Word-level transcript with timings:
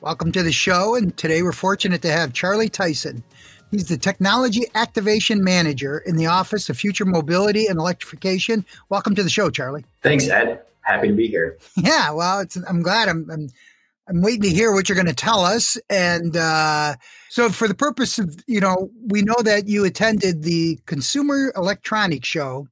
Welcome 0.00 0.30
to 0.32 0.44
the 0.44 0.52
show. 0.52 0.94
And 0.94 1.16
today 1.16 1.42
we're 1.42 1.50
fortunate 1.50 2.02
to 2.02 2.12
have 2.12 2.32
Charlie 2.32 2.68
Tyson. 2.68 3.24
He's 3.72 3.88
the 3.88 3.96
Technology 3.96 4.62
Activation 4.76 5.42
Manager 5.42 5.98
in 5.98 6.14
the 6.14 6.26
Office 6.26 6.70
of 6.70 6.78
Future 6.78 7.04
Mobility 7.04 7.66
and 7.66 7.80
Electrification. 7.80 8.64
Welcome 8.90 9.16
to 9.16 9.24
the 9.24 9.28
show, 9.28 9.50
Charlie. 9.50 9.84
Thanks, 10.00 10.28
Ed. 10.28 10.62
Happy 10.82 11.08
to 11.08 11.14
be 11.14 11.26
here. 11.26 11.58
Yeah, 11.76 12.12
well, 12.12 12.44
I'm 12.68 12.80
glad. 12.80 13.08
I'm, 13.08 13.28
I'm, 13.28 13.48
I'm 14.08 14.22
waiting 14.22 14.42
to 14.42 14.50
hear 14.50 14.72
what 14.72 14.88
you're 14.88 14.94
going 14.94 15.06
to 15.06 15.12
tell 15.12 15.40
us. 15.40 15.76
And 15.90 16.36
uh, 16.36 16.94
so, 17.28 17.50
for 17.50 17.66
the 17.66 17.74
purpose 17.74 18.20
of, 18.20 18.36
you 18.46 18.60
know, 18.60 18.90
we 19.08 19.22
know 19.22 19.36
that 19.42 19.66
you 19.66 19.84
attended 19.84 20.44
the 20.44 20.78
Consumer 20.86 21.52
Electronics 21.56 22.28
Show, 22.28 22.68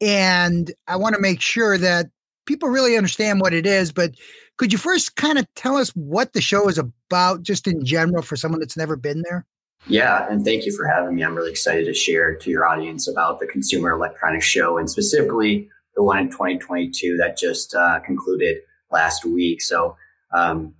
and 0.00 0.70
I 0.86 0.96
want 0.96 1.16
to 1.16 1.20
make 1.20 1.40
sure 1.40 1.76
that 1.78 2.06
people 2.46 2.68
really 2.68 2.96
understand 2.96 3.40
what 3.40 3.54
it 3.54 3.66
is. 3.66 3.90
But 3.92 4.14
could 4.60 4.72
you 4.72 4.78
first 4.78 5.16
kind 5.16 5.38
of 5.38 5.46
tell 5.54 5.78
us 5.78 5.88
what 5.92 6.34
the 6.34 6.40
show 6.42 6.68
is 6.68 6.76
about, 6.76 7.42
just 7.42 7.66
in 7.66 7.82
general, 7.82 8.20
for 8.20 8.36
someone 8.36 8.60
that's 8.60 8.76
never 8.76 8.94
been 8.94 9.22
there? 9.22 9.46
Yeah, 9.86 10.26
and 10.28 10.44
thank 10.44 10.66
you 10.66 10.76
for 10.76 10.86
having 10.86 11.14
me. 11.14 11.24
I'm 11.24 11.34
really 11.34 11.50
excited 11.50 11.86
to 11.86 11.94
share 11.94 12.34
to 12.34 12.50
your 12.50 12.68
audience 12.68 13.08
about 13.08 13.40
the 13.40 13.46
Consumer 13.46 13.90
Electronics 13.92 14.44
Show 14.44 14.76
and 14.76 14.90
specifically 14.90 15.70
the 15.96 16.02
one 16.02 16.18
in 16.18 16.28
2022 16.28 17.16
that 17.16 17.38
just 17.38 17.74
uh, 17.74 18.00
concluded 18.00 18.58
last 18.92 19.24
week. 19.24 19.62
So, 19.62 19.96
um, 20.34 20.74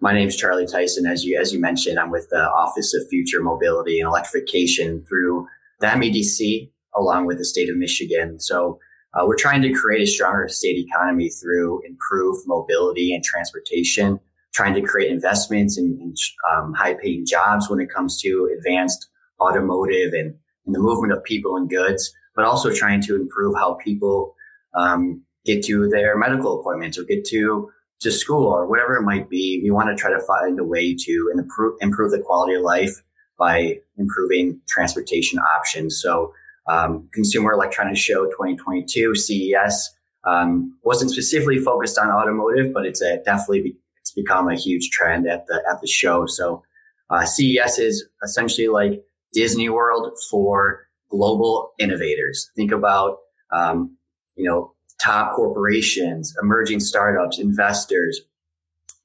my 0.00 0.14
name 0.14 0.28
is 0.28 0.36
Charlie 0.38 0.66
Tyson. 0.66 1.04
As 1.04 1.22
you 1.22 1.38
as 1.38 1.52
you 1.52 1.60
mentioned, 1.60 1.98
I'm 1.98 2.10
with 2.10 2.30
the 2.30 2.42
Office 2.42 2.94
of 2.94 3.06
Future 3.10 3.42
Mobility 3.42 4.00
and 4.00 4.08
Electrification 4.08 5.04
through 5.06 5.46
the 5.80 5.88
MEDC, 5.88 6.70
along 6.94 7.26
with 7.26 7.36
the 7.36 7.44
state 7.44 7.68
of 7.68 7.76
Michigan. 7.76 8.40
So, 8.40 8.78
uh, 9.16 9.24
we're 9.26 9.36
trying 9.36 9.62
to 9.62 9.72
create 9.72 10.02
a 10.02 10.06
stronger 10.06 10.48
state 10.48 10.76
economy 10.76 11.30
through 11.30 11.82
improved 11.86 12.42
mobility 12.46 13.14
and 13.14 13.24
transportation, 13.24 14.20
trying 14.52 14.74
to 14.74 14.82
create 14.82 15.10
investments 15.10 15.78
in, 15.78 15.98
in 16.00 16.14
um, 16.52 16.74
high 16.74 16.94
paying 16.94 17.24
jobs 17.24 17.70
when 17.70 17.80
it 17.80 17.90
comes 17.90 18.20
to 18.20 18.54
advanced 18.58 19.08
automotive 19.40 20.12
and, 20.12 20.34
and, 20.66 20.74
the 20.74 20.78
movement 20.78 21.12
of 21.12 21.22
people 21.24 21.56
and 21.56 21.70
goods, 21.70 22.12
but 22.34 22.44
also 22.44 22.70
trying 22.72 23.00
to 23.00 23.14
improve 23.14 23.54
how 23.56 23.74
people 23.74 24.34
um, 24.74 25.22
get 25.44 25.64
to 25.64 25.88
their 25.88 26.16
medical 26.18 26.60
appointments 26.60 26.98
or 26.98 27.04
get 27.04 27.24
to 27.24 27.70
to 27.98 28.10
school 28.10 28.46
or 28.46 28.66
whatever 28.66 28.96
it 28.96 29.02
might 29.02 29.30
be. 29.30 29.60
We 29.62 29.70
want 29.70 29.88
to 29.88 29.98
try 29.98 30.10
to 30.10 30.20
find 30.20 30.58
a 30.58 30.64
way 30.64 30.94
to 30.94 31.32
improve, 31.34 31.78
improve 31.80 32.10
the 32.10 32.18
quality 32.18 32.54
of 32.54 32.62
life 32.62 33.02
by 33.38 33.78
improving 33.96 34.60
transportation 34.68 35.38
options. 35.38 36.00
So 36.00 36.34
um, 36.68 37.08
Consumer 37.12 37.52
Electronics 37.52 38.00
Show 38.00 38.26
2022, 38.26 39.14
CES, 39.14 39.90
um, 40.24 40.76
wasn't 40.82 41.10
specifically 41.10 41.58
focused 41.58 41.98
on 41.98 42.10
automotive, 42.10 42.72
but 42.72 42.84
it's 42.84 43.00
a, 43.00 43.18
definitely 43.24 43.76
it's 44.00 44.10
become 44.10 44.48
a 44.48 44.56
huge 44.56 44.90
trend 44.90 45.28
at 45.28 45.46
the 45.46 45.62
at 45.70 45.80
the 45.80 45.86
show. 45.86 46.26
So 46.26 46.62
uh, 47.10 47.24
CES 47.24 47.78
is 47.78 48.04
essentially 48.24 48.68
like 48.68 49.04
Disney 49.32 49.68
World 49.68 50.12
for 50.30 50.88
global 51.10 51.72
innovators. 51.78 52.50
Think 52.56 52.72
about 52.72 53.18
um, 53.52 53.96
you 54.34 54.48
know 54.48 54.72
top 55.00 55.34
corporations, 55.36 56.34
emerging 56.42 56.80
startups, 56.80 57.38
investors, 57.38 58.20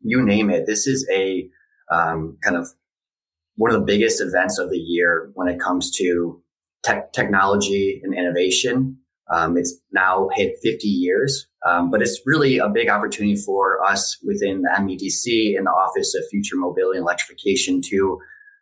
you 0.02 0.24
name 0.24 0.50
it. 0.50 0.66
This 0.66 0.88
is 0.88 1.08
a 1.14 1.48
um, 1.92 2.38
kind 2.42 2.56
of 2.56 2.70
one 3.56 3.72
of 3.72 3.80
the 3.80 3.86
biggest 3.86 4.22
events 4.22 4.58
of 4.58 4.70
the 4.72 4.78
year 4.78 5.30
when 5.36 5.48
it 5.48 5.60
comes 5.60 5.92
to 5.92 6.41
tech, 6.84 7.14
technology 7.14 8.02
and 8.04 8.14
innovation. 8.14 8.98
Um, 9.34 9.58
it's 9.58 9.74
now 9.94 10.30
hit 10.34 10.58
50 10.62 10.88
years, 10.88 11.48
um, 11.66 11.90
but 11.90 12.02
it's 12.02 12.20
really 12.26 12.58
a 12.58 12.68
big 12.68 12.90
opportunity 12.90 13.36
for 13.36 13.84
us 13.86 14.18
within 14.26 14.64
the 14.64 14.70
MEDC 14.70 15.58
and 15.58 15.68
the 15.68 15.72
Office 15.72 16.14
of 16.16 16.24
Future 16.30 16.58
Mobility 16.58 16.98
and 16.98 17.06
Electrification 17.06 17.82
to 17.90 18.20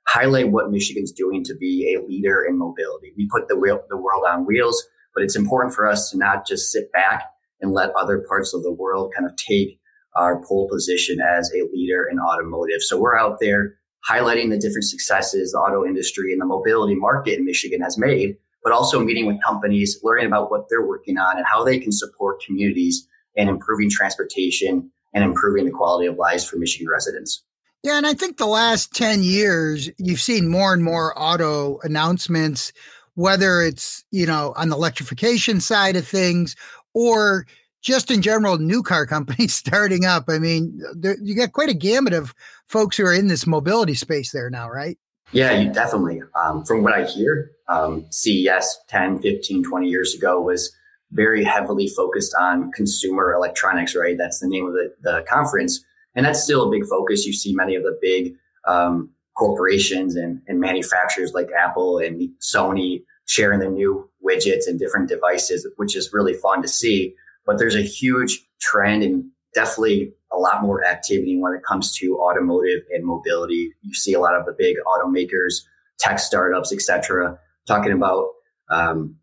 highlight 0.08 0.52
what 0.52 0.72
Michigan's 0.72 1.12
doing 1.12 1.44
to 1.46 1.56
be 1.56 1.96
a 1.96 2.06
leader 2.08 2.44
in 2.48 2.58
mobility. 2.58 3.14
We 3.18 3.28
put 3.32 3.48
the, 3.48 3.56
wheel, 3.56 3.82
the 3.90 3.98
world 3.98 4.26
on 4.28 4.46
wheels, 4.46 4.84
but 5.16 5.24
it's 5.24 5.36
important 5.36 5.74
for 5.74 5.88
us 5.88 6.12
to 6.12 6.18
not 6.18 6.46
just 6.48 6.72
sit 6.72 6.92
back 6.92 7.24
and 7.62 7.72
let 7.72 7.92
other 7.96 8.24
parts 8.28 8.54
of 8.54 8.64
the 8.64 8.72
world 8.72 9.14
kind 9.16 9.30
of 9.30 9.36
take 9.38 9.80
our 10.16 10.42
pole 10.44 10.68
position 10.70 11.20
as 11.20 11.52
a 11.54 11.68
leader 11.74 12.08
in 12.10 12.20
automotive. 12.20 12.82
So 12.82 13.00
we're 13.00 13.18
out 13.18 13.38
there 13.40 13.76
highlighting 14.08 14.50
the 14.50 14.58
different 14.58 14.86
successes 14.86 15.52
the 15.52 15.58
auto 15.58 15.86
industry 15.86 16.32
and 16.32 16.42
the 16.42 16.46
mobility 16.46 16.96
market 16.96 17.38
in 17.38 17.46
Michigan 17.46 17.82
has 17.82 17.98
made, 17.98 18.38
but 18.64 18.74
also 18.74 19.00
meeting 19.00 19.26
with 19.26 19.42
companies, 19.44 20.00
learning 20.04 20.28
about 20.28 20.52
what 20.52 20.68
they're 20.70 20.86
working 20.86 21.18
on 21.18 21.38
and 21.38 21.46
how 21.46 21.64
they 21.64 21.80
can 21.80 21.92
support 21.92 22.42
communities 22.46 23.08
and 23.38 23.50
improving 23.50 23.90
transportation 23.90 24.92
and 25.14 25.24
improving 25.24 25.66
the 25.66 25.72
quality 25.72 26.08
of 26.08 26.18
lives 26.18 26.44
for 26.48 26.58
Michigan 26.58 26.88
residents. 26.90 27.44
Yeah, 27.84 27.98
and 27.98 28.06
I 28.06 28.14
think 28.14 28.38
the 28.38 28.46
last 28.46 28.94
10 28.94 29.24
years, 29.24 29.90
you've 29.98 30.20
seen 30.20 30.50
more 30.50 30.74
and 30.74 30.84
more 30.84 31.14
auto 31.18 31.80
announcements, 31.84 32.74
whether 33.16 33.62
it's, 33.62 34.04
you 34.12 34.26
know, 34.26 34.54
on 34.58 34.70
the 34.70 34.76
electrification 34.76 35.62
side 35.62 35.96
of 35.96 36.06
things 36.06 36.58
or 36.94 37.46
just 37.82 38.12
in 38.12 38.22
general, 38.22 38.58
new 38.58 38.84
car 38.84 39.06
companies 39.08 39.56
starting 39.56 40.06
up. 40.06 40.26
I 40.28 40.40
mean, 40.40 40.82
there, 40.96 41.18
you 41.22 41.36
got 41.36 41.54
quite 41.54 41.70
a 41.70 41.74
gamut 41.74 42.14
of 42.14 42.34
folks 42.68 42.98
who 42.98 43.06
are 43.06 43.14
in 43.14 43.28
this 43.28 43.48
mobility 43.48 43.94
space 43.94 44.32
there 44.32 44.50
now, 44.50 44.70
right? 44.70 44.98
Yeah, 45.32 45.52
you 45.52 45.72
definitely. 45.72 46.22
Um, 46.36 46.66
from 46.66 46.84
what 46.84 46.94
I 46.94 47.06
hear, 47.06 47.52
um, 47.68 48.08
CES 48.10 48.80
10, 48.88 49.20
15, 49.20 49.64
20 49.64 49.88
years 49.88 50.16
ago 50.16 50.42
was 50.42 50.76
very 51.12 51.44
heavily 51.44 51.88
focused 51.88 52.36
on 52.40 52.72
consumer 52.72 53.34
electronics, 53.34 53.96
right? 53.96 54.18
That's 54.18 54.40
the 54.40 54.48
name 54.48 54.66
of 54.66 54.74
the, 54.74 54.94
the 55.02 55.26
conference. 55.30 55.84
And 56.16 56.26
that's 56.26 56.44
still 56.44 56.68
a 56.68 56.72
big 56.72 56.86
focus. 56.86 57.26
You 57.26 57.34
see 57.34 57.54
many 57.54 57.76
of 57.76 57.84
the 57.84 57.98
big 58.02 58.36
um, 58.68 59.12
corporations 59.36 60.16
and, 60.16 60.42
and 60.48 60.60
manufacturers 60.60 61.34
like 61.34 61.50
Apple 61.58 62.00
and 62.00 62.30
Sony 62.42 63.04
sharing 63.26 63.60
the 63.60 63.70
new 63.70 64.10
widgets 64.26 64.68
and 64.68 64.80
different 64.80 65.08
devices, 65.08 65.68
which 65.78 65.96
is 65.96 66.12
really 66.12 66.34
fun 66.34 66.62
to 66.62 66.68
see. 66.68 67.16
But 67.50 67.58
there's 67.58 67.76
a 67.76 67.82
huge 67.82 68.46
trend 68.62 69.02
and 69.02 69.26
definitely 69.56 70.14
a 70.32 70.38
lot 70.38 70.62
more 70.62 70.86
activity 70.86 71.36
when 71.40 71.54
it 71.54 71.64
comes 71.68 71.92
to 71.98 72.20
automotive 72.20 72.84
and 72.92 73.04
mobility. 73.04 73.72
You 73.82 73.96
see 73.96 74.14
a 74.14 74.20
lot 74.20 74.36
of 74.36 74.46
the 74.46 74.54
big 74.56 74.76
automakers, 74.86 75.64
tech 75.98 76.20
startups, 76.20 76.72
etc., 76.72 77.40
talking 77.66 77.92
about 77.92 78.28
um, 78.70 79.16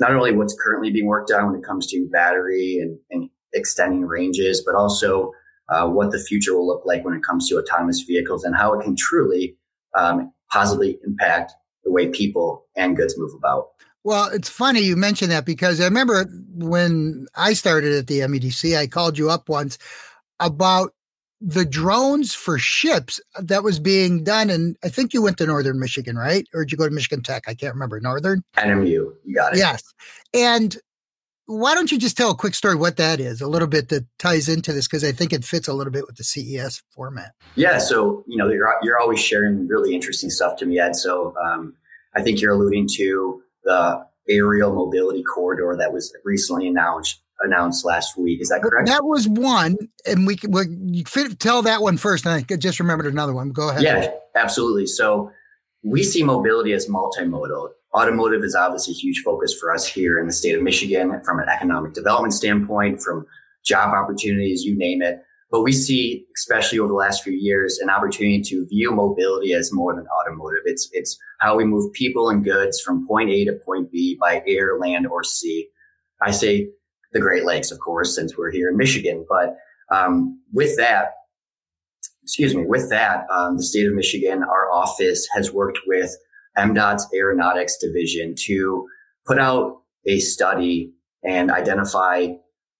not 0.00 0.10
only 0.10 0.34
what's 0.34 0.56
currently 0.60 0.90
being 0.90 1.06
worked 1.06 1.30
on 1.30 1.46
when 1.46 1.54
it 1.54 1.64
comes 1.64 1.86
to 1.92 2.08
battery 2.10 2.78
and, 2.82 2.98
and 3.12 3.30
extending 3.52 4.04
ranges, 4.04 4.60
but 4.66 4.74
also 4.74 5.30
uh, 5.68 5.86
what 5.86 6.10
the 6.10 6.18
future 6.18 6.54
will 6.54 6.66
look 6.66 6.82
like 6.84 7.04
when 7.04 7.14
it 7.14 7.22
comes 7.22 7.48
to 7.48 7.56
autonomous 7.56 8.00
vehicles 8.00 8.42
and 8.42 8.56
how 8.56 8.74
it 8.74 8.82
can 8.82 8.96
truly 8.96 9.56
um, 9.96 10.32
positively 10.50 10.98
impact 11.06 11.52
the 11.84 11.92
way 11.92 12.08
people 12.08 12.66
and 12.74 12.96
goods 12.96 13.14
move 13.16 13.30
about. 13.38 13.68
Well, 14.04 14.28
it's 14.32 14.50
funny 14.50 14.80
you 14.80 14.96
mentioned 14.96 15.30
that 15.30 15.46
because 15.46 15.80
I 15.80 15.84
remember 15.84 16.24
when 16.54 17.26
I 17.34 17.54
started 17.54 17.94
at 17.94 18.06
the 18.06 18.20
MEDC, 18.20 18.76
I 18.76 18.86
called 18.86 19.16
you 19.16 19.30
up 19.30 19.48
once 19.48 19.78
about 20.40 20.92
the 21.40 21.64
drones 21.64 22.34
for 22.34 22.58
ships 22.58 23.20
that 23.38 23.62
was 23.62 23.80
being 23.80 24.22
done. 24.22 24.50
And 24.50 24.76
I 24.84 24.88
think 24.90 25.14
you 25.14 25.22
went 25.22 25.38
to 25.38 25.46
Northern 25.46 25.78
Michigan, 25.78 26.16
right? 26.16 26.46
Or 26.54 26.64
did 26.64 26.72
you 26.72 26.78
go 26.78 26.86
to 26.86 26.94
Michigan 26.94 27.22
Tech? 27.22 27.44
I 27.46 27.54
can't 27.54 27.74
remember. 27.74 27.98
Northern? 27.98 28.42
NMU. 28.56 29.14
You 29.24 29.34
got 29.34 29.54
it. 29.54 29.58
Yes. 29.58 29.82
And 30.32 30.76
why 31.46 31.74
don't 31.74 31.92
you 31.92 31.98
just 31.98 32.16
tell 32.16 32.30
a 32.30 32.34
quick 32.34 32.54
story 32.54 32.76
what 32.76 32.96
that 32.96 33.20
is, 33.20 33.42
a 33.42 33.46
little 33.46 33.68
bit 33.68 33.90
that 33.90 34.06
ties 34.18 34.48
into 34.48 34.72
this, 34.72 34.86
because 34.86 35.04
I 35.04 35.12
think 35.12 35.32
it 35.32 35.44
fits 35.44 35.68
a 35.68 35.74
little 35.74 35.92
bit 35.92 36.06
with 36.06 36.16
the 36.16 36.24
CES 36.24 36.82
format. 36.90 37.32
Yeah. 37.54 37.78
So, 37.78 38.24
you 38.26 38.38
know, 38.38 38.48
you're, 38.48 38.74
you're 38.82 38.98
always 38.98 39.20
sharing 39.20 39.66
really 39.66 39.94
interesting 39.94 40.30
stuff 40.30 40.56
to 40.58 40.66
me, 40.66 40.78
Ed. 40.78 40.96
So 40.96 41.34
um, 41.44 41.74
I 42.14 42.22
think 42.22 42.40
you're 42.40 42.52
alluding 42.52 42.88
to 42.94 43.42
the 43.64 44.06
aerial 44.28 44.72
mobility 44.72 45.22
corridor 45.22 45.76
that 45.78 45.92
was 45.92 46.14
recently 46.24 46.68
announced 46.68 47.20
announced 47.40 47.84
last 47.84 48.16
week. 48.16 48.40
Is 48.40 48.48
that 48.48 48.62
correct? 48.62 48.88
That 48.88 49.04
was 49.04 49.28
one, 49.28 49.76
and 50.06 50.26
we 50.26 50.36
can 50.36 50.50
we, 50.52 51.04
tell 51.38 51.62
that 51.62 51.82
one 51.82 51.96
first. 51.96 52.24
And 52.26 52.34
I 52.34 52.56
just 52.56 52.80
remembered 52.80 53.06
another 53.06 53.34
one. 53.34 53.50
Go 53.50 53.68
ahead. 53.70 53.82
Yeah, 53.82 54.10
absolutely. 54.34 54.86
So 54.86 55.30
we 55.82 56.02
see 56.02 56.22
mobility 56.22 56.72
as 56.72 56.88
multimodal. 56.88 57.70
Automotive 57.94 58.42
is 58.42 58.54
obviously 58.54 58.92
a 58.92 58.96
huge 58.96 59.22
focus 59.24 59.54
for 59.54 59.72
us 59.72 59.86
here 59.86 60.18
in 60.18 60.26
the 60.26 60.32
state 60.32 60.56
of 60.56 60.62
Michigan 60.62 61.20
from 61.24 61.38
an 61.38 61.48
economic 61.48 61.92
development 61.92 62.34
standpoint, 62.34 63.00
from 63.00 63.26
job 63.64 63.94
opportunities, 63.94 64.64
you 64.64 64.76
name 64.76 65.02
it. 65.02 65.22
But 65.50 65.62
we 65.62 65.72
see, 65.72 66.26
especially 66.36 66.78
over 66.78 66.88
the 66.88 66.94
last 66.94 67.22
few 67.22 67.32
years, 67.32 67.78
an 67.78 67.90
opportunity 67.90 68.42
to 68.42 68.66
view 68.66 68.90
mobility 68.90 69.52
as 69.52 69.72
more 69.72 69.94
than 69.94 70.06
automotive. 70.08 70.62
It's 70.64 70.88
it's 70.92 71.16
how 71.40 71.56
we 71.56 71.64
move 71.64 71.92
people 71.92 72.28
and 72.30 72.44
goods 72.44 72.80
from 72.80 73.06
point 73.06 73.30
A 73.30 73.44
to 73.44 73.52
point 73.64 73.90
B 73.92 74.16
by 74.20 74.42
air, 74.46 74.78
land, 74.78 75.06
or 75.06 75.22
sea. 75.22 75.68
I 76.22 76.30
say 76.30 76.70
the 77.12 77.20
Great 77.20 77.44
Lakes, 77.44 77.70
of 77.70 77.78
course, 77.78 78.14
since 78.14 78.36
we're 78.36 78.50
here 78.50 78.68
in 78.68 78.76
Michigan. 78.76 79.24
But 79.28 79.56
um, 79.90 80.40
with 80.52 80.76
that, 80.76 81.12
excuse 82.22 82.54
me, 82.54 82.64
with 82.66 82.90
that, 82.90 83.26
um, 83.30 83.56
the 83.56 83.62
state 83.62 83.86
of 83.86 83.94
Michigan, 83.94 84.42
our 84.42 84.72
office 84.72 85.26
has 85.34 85.52
worked 85.52 85.80
with 85.86 86.16
MDOT's 86.58 87.06
aeronautics 87.14 87.76
division 87.76 88.34
to 88.46 88.86
put 89.26 89.38
out 89.38 89.82
a 90.06 90.18
study 90.18 90.92
and 91.22 91.50
identify 91.50 92.28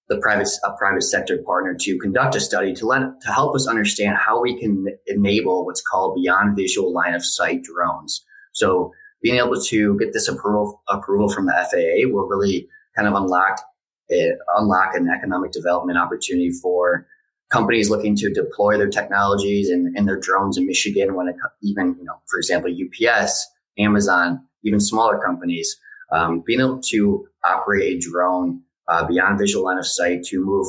the 0.09 0.19
private 0.19 0.49
a 0.65 0.73
private 0.73 1.03
sector 1.03 1.39
partner 1.39 1.75
to 1.81 1.99
conduct 1.99 2.35
a 2.35 2.41
study 2.41 2.75
to 2.75 2.87
let 2.87 3.21
to 3.23 3.33
help 3.33 3.55
us 3.55 3.67
understand 3.67 4.17
how 4.17 4.41
we 4.41 4.59
can 4.59 4.87
enable 5.07 5.65
what's 5.65 5.81
called 5.81 6.17
beyond 6.17 6.57
visual 6.57 6.93
line 6.93 7.15
of 7.15 7.25
sight 7.25 7.63
drones. 7.63 8.25
So 8.53 8.93
being 9.23 9.37
able 9.37 9.61
to 9.61 9.99
get 9.99 10.13
this 10.13 10.29
approval 10.29 10.83
approval 10.89 11.31
from 11.31 11.47
the 11.47 11.53
FAA 11.53 12.13
will 12.13 12.29
really 12.29 12.69
kind 12.95 13.09
of 13.09 13.15
unlock 13.15 13.61
it, 14.09 14.39
unlock 14.57 14.95
an 14.95 15.09
economic 15.09 15.53
development 15.53 15.99
opportunity 15.99 16.51
for 16.51 17.07
companies 17.51 17.89
looking 17.89 18.15
to 18.17 18.33
deploy 18.33 18.77
their 18.77 18.89
technologies 18.89 19.71
and, 19.71 19.97
and 19.97 20.07
their 20.07 20.19
drones 20.19 20.59
in 20.59 20.67
Michigan. 20.67 21.15
When 21.15 21.29
it, 21.29 21.37
even 21.63 21.97
you 21.99 22.05
know, 22.05 22.21
for 22.27 22.39
example, 22.39 22.71
UPS, 22.71 23.47
Amazon, 23.79 24.45
even 24.63 24.81
smaller 24.81 25.19
companies, 25.19 25.75
um, 26.13 26.43
being 26.45 26.61
able 26.61 26.81
to 26.81 27.27
operate 27.45 27.97
a 27.97 27.99
drone 27.99 28.61
uh, 28.89 29.07
beyond 29.07 29.39
visual 29.39 29.65
line 29.65 29.79
of 29.79 29.87
sight 29.87 30.23
to 30.25 30.45
move 30.45 30.67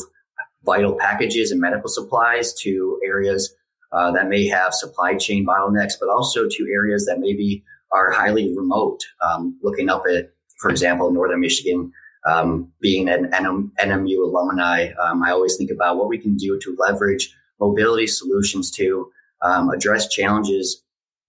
vital 0.66 0.96
packages 1.00 1.52
and 1.52 1.62
medical 1.62 1.90
supplies 1.90 2.54
to 2.54 3.00
areas 3.06 3.56
uh, 3.92 4.12
that 4.12 4.28
may 4.28 4.48
have 4.48 4.74
supply 4.74 5.16
chain 5.16 5.46
bottlenecks, 5.46 5.94
but 6.00 6.10
also 6.10 6.48
to 6.50 6.68
areas 6.74 7.06
that 7.06 7.20
maybe 7.20 7.64
are 7.92 8.12
highly 8.12 8.54
remote. 8.56 9.06
Um, 9.22 9.58
looking 9.62 9.90
up 9.90 10.04
at, 10.10 10.32
for 10.58 10.70
example, 10.70 11.12
northern 11.12 11.40
Michigan, 11.40 11.92
um, 12.26 12.72
being 12.82 13.08
an 13.08 13.32
NMU 13.32 14.18
alumni, 14.18 14.92
um, 14.94 15.24
I 15.24 15.32
always 15.32 15.56
think 15.56 15.70
about 15.70 15.98
what 15.98 16.10
we 16.10 16.18
can 16.18 16.36
do 16.36 16.60
to 16.60 16.76
leverage 16.80 17.34
mobility 17.60 18.08
solutions 18.08 18.72
to 18.72 19.12
um, 19.44 19.70
address 19.70 20.08
challenges 20.08 20.84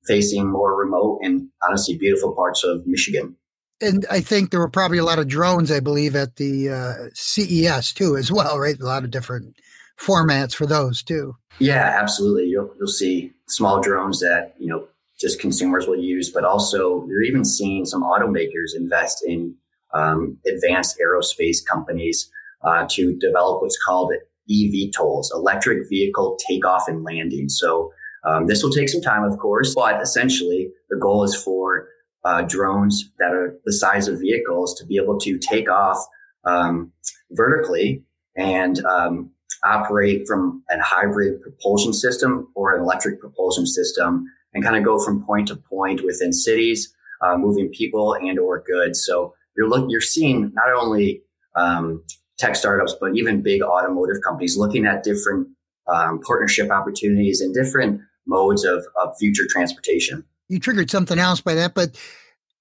facing 0.07 0.51
more 0.51 0.75
remote 0.77 1.21
and 1.23 1.49
honestly 1.63 1.97
beautiful 1.97 2.35
parts 2.35 2.65
of 2.65 2.87
Michigan 2.87 3.37
and 3.81 4.07
I 4.11 4.21
think 4.21 4.51
there 4.51 4.61
were 4.61 4.71
probably 4.71 4.99
a 4.99 5.05
lot 5.05 5.19
of 5.19 5.29
drones, 5.29 5.71
I 5.71 5.81
believe, 5.81 6.17
at 6.17 6.37
the 6.37 6.71
uh, 6.71 6.95
CES 7.15 7.93
too, 7.93 8.17
as 8.17 8.33
well, 8.33 8.59
right? 8.59 8.79
A 8.79 8.85
lot 8.85 9.05
of 9.05 9.11
different 9.11 9.57
formats 9.99 10.55
for 10.55 10.67
those 10.67 11.03
too. 11.03 11.37
Yeah, 11.59 11.97
absolutely. 12.01 12.45
You'll 12.45 12.73
you'll 12.79 12.89
see 12.89 13.33
small 13.49 13.81
drones 13.81 14.21
that 14.21 14.55
you 14.59 14.69
know 14.69 14.89
just 15.21 15.41
consumers 15.41 15.87
will 15.87 15.99
use, 15.99 16.31
but 16.31 16.45
also 16.45 17.07
you're 17.07 17.23
even 17.23 17.45
seeing 17.45 17.87
some 17.87 18.03
automakers 18.03 18.75
invest 18.77 19.25
in 19.27 19.55
um, 19.95 20.39
advanced 20.47 20.99
aerospace 21.03 21.59
companies 21.65 22.31
uh, 22.63 22.87
to 22.91 23.17
develop 23.17 23.63
what's 23.63 23.79
called 23.83 24.13
eVTOLs, 24.51 25.33
electric 25.33 25.89
vehicle 25.89 26.39
takeoff 26.49 26.87
and 26.89 27.03
landing. 27.03 27.49
So 27.49 27.93
um, 28.25 28.47
this 28.47 28.63
will 28.63 28.71
take 28.71 28.89
some 28.89 29.01
time, 29.01 29.25
of 29.25 29.39
course, 29.39 29.75
but 29.75 30.01
essentially 30.01 30.71
the 30.91 30.97
goal 30.97 31.25
is 31.25 31.35
for 31.35 31.89
uh, 32.27 32.43
drones 32.43 33.09
that 33.21 33.33
are 33.33 33.57
the 33.65 33.73
size 33.73 34.09
of 34.09 34.19
vehicles 34.19 34.75
to 34.75 34.85
be 34.85 34.97
able 34.97 35.17
to 35.21 35.39
take 35.39 35.71
off 35.71 36.05
um, 36.45 36.93
vertically 37.31 38.03
and 38.37 38.85
um, 38.85 39.31
operate 39.65 40.27
from 40.27 40.63
a 40.69 40.83
hybrid 40.83 41.41
propulsion 41.41 41.93
system 41.93 42.49
or 42.57 42.75
an 42.75 42.83
electric 42.83 43.21
propulsion 43.21 43.65
system 43.65 44.27
and 44.53 44.65
kind 44.65 44.77
of 44.77 44.83
go 44.83 44.99
from 44.99 45.25
point 45.25 45.47
to 45.47 45.55
point 45.55 46.05
within 46.05 46.33
cities, 46.33 46.93
uh, 47.21 47.37
moving 47.37 47.69
people 47.69 48.15
and 48.15 48.41
or 48.41 48.61
goods. 48.67 49.05
So 49.07 49.33
you're 49.57 49.69
look, 49.69 49.87
you're 49.89 50.01
seeing 50.01 50.53
not 50.53 50.73
only 50.77 51.23
um, 51.55 52.03
tech 52.39 52.57
startups, 52.57 52.97
but 53.01 53.17
even 53.17 53.41
big 53.41 53.63
automotive 53.63 54.17
companies 54.25 54.57
looking 54.57 54.85
at 54.85 55.05
different 55.05 55.47
um, 55.87 56.21
partnership 56.27 56.71
opportunities 56.73 57.41
and 57.41 57.55
different 57.55 58.01
modes 58.27 58.65
of, 58.65 58.85
of 59.01 59.17
future 59.17 59.45
transportation 59.49 60.25
you 60.49 60.59
triggered 60.59 60.91
something 60.91 61.19
else 61.19 61.41
by 61.41 61.55
that, 61.55 61.75
but 61.75 61.97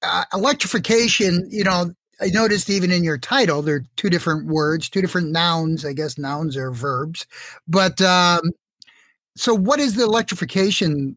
uh, 0.04 0.24
electrification, 0.34 1.48
you 1.50 1.64
know, 1.64 1.92
I 2.22 2.28
noticed 2.28 2.70
even 2.70 2.92
in 2.92 3.04
your 3.04 3.18
title, 3.18 3.62
there 3.62 3.76
are 3.76 3.86
two 3.98 4.10
different 4.10 4.48
words, 4.48 4.90
two 4.90 5.02
different 5.02 5.32
nouns. 5.32 5.86
I 5.86 5.94
guess 5.94 6.18
nouns 6.18 6.56
are 6.56 6.72
verbs. 6.72 7.28
But 7.68 8.02
um, 8.02 8.52
so, 9.36 9.54
what 9.54 9.80
is 9.80 9.96
the 9.96 10.04
electrification 10.04 11.16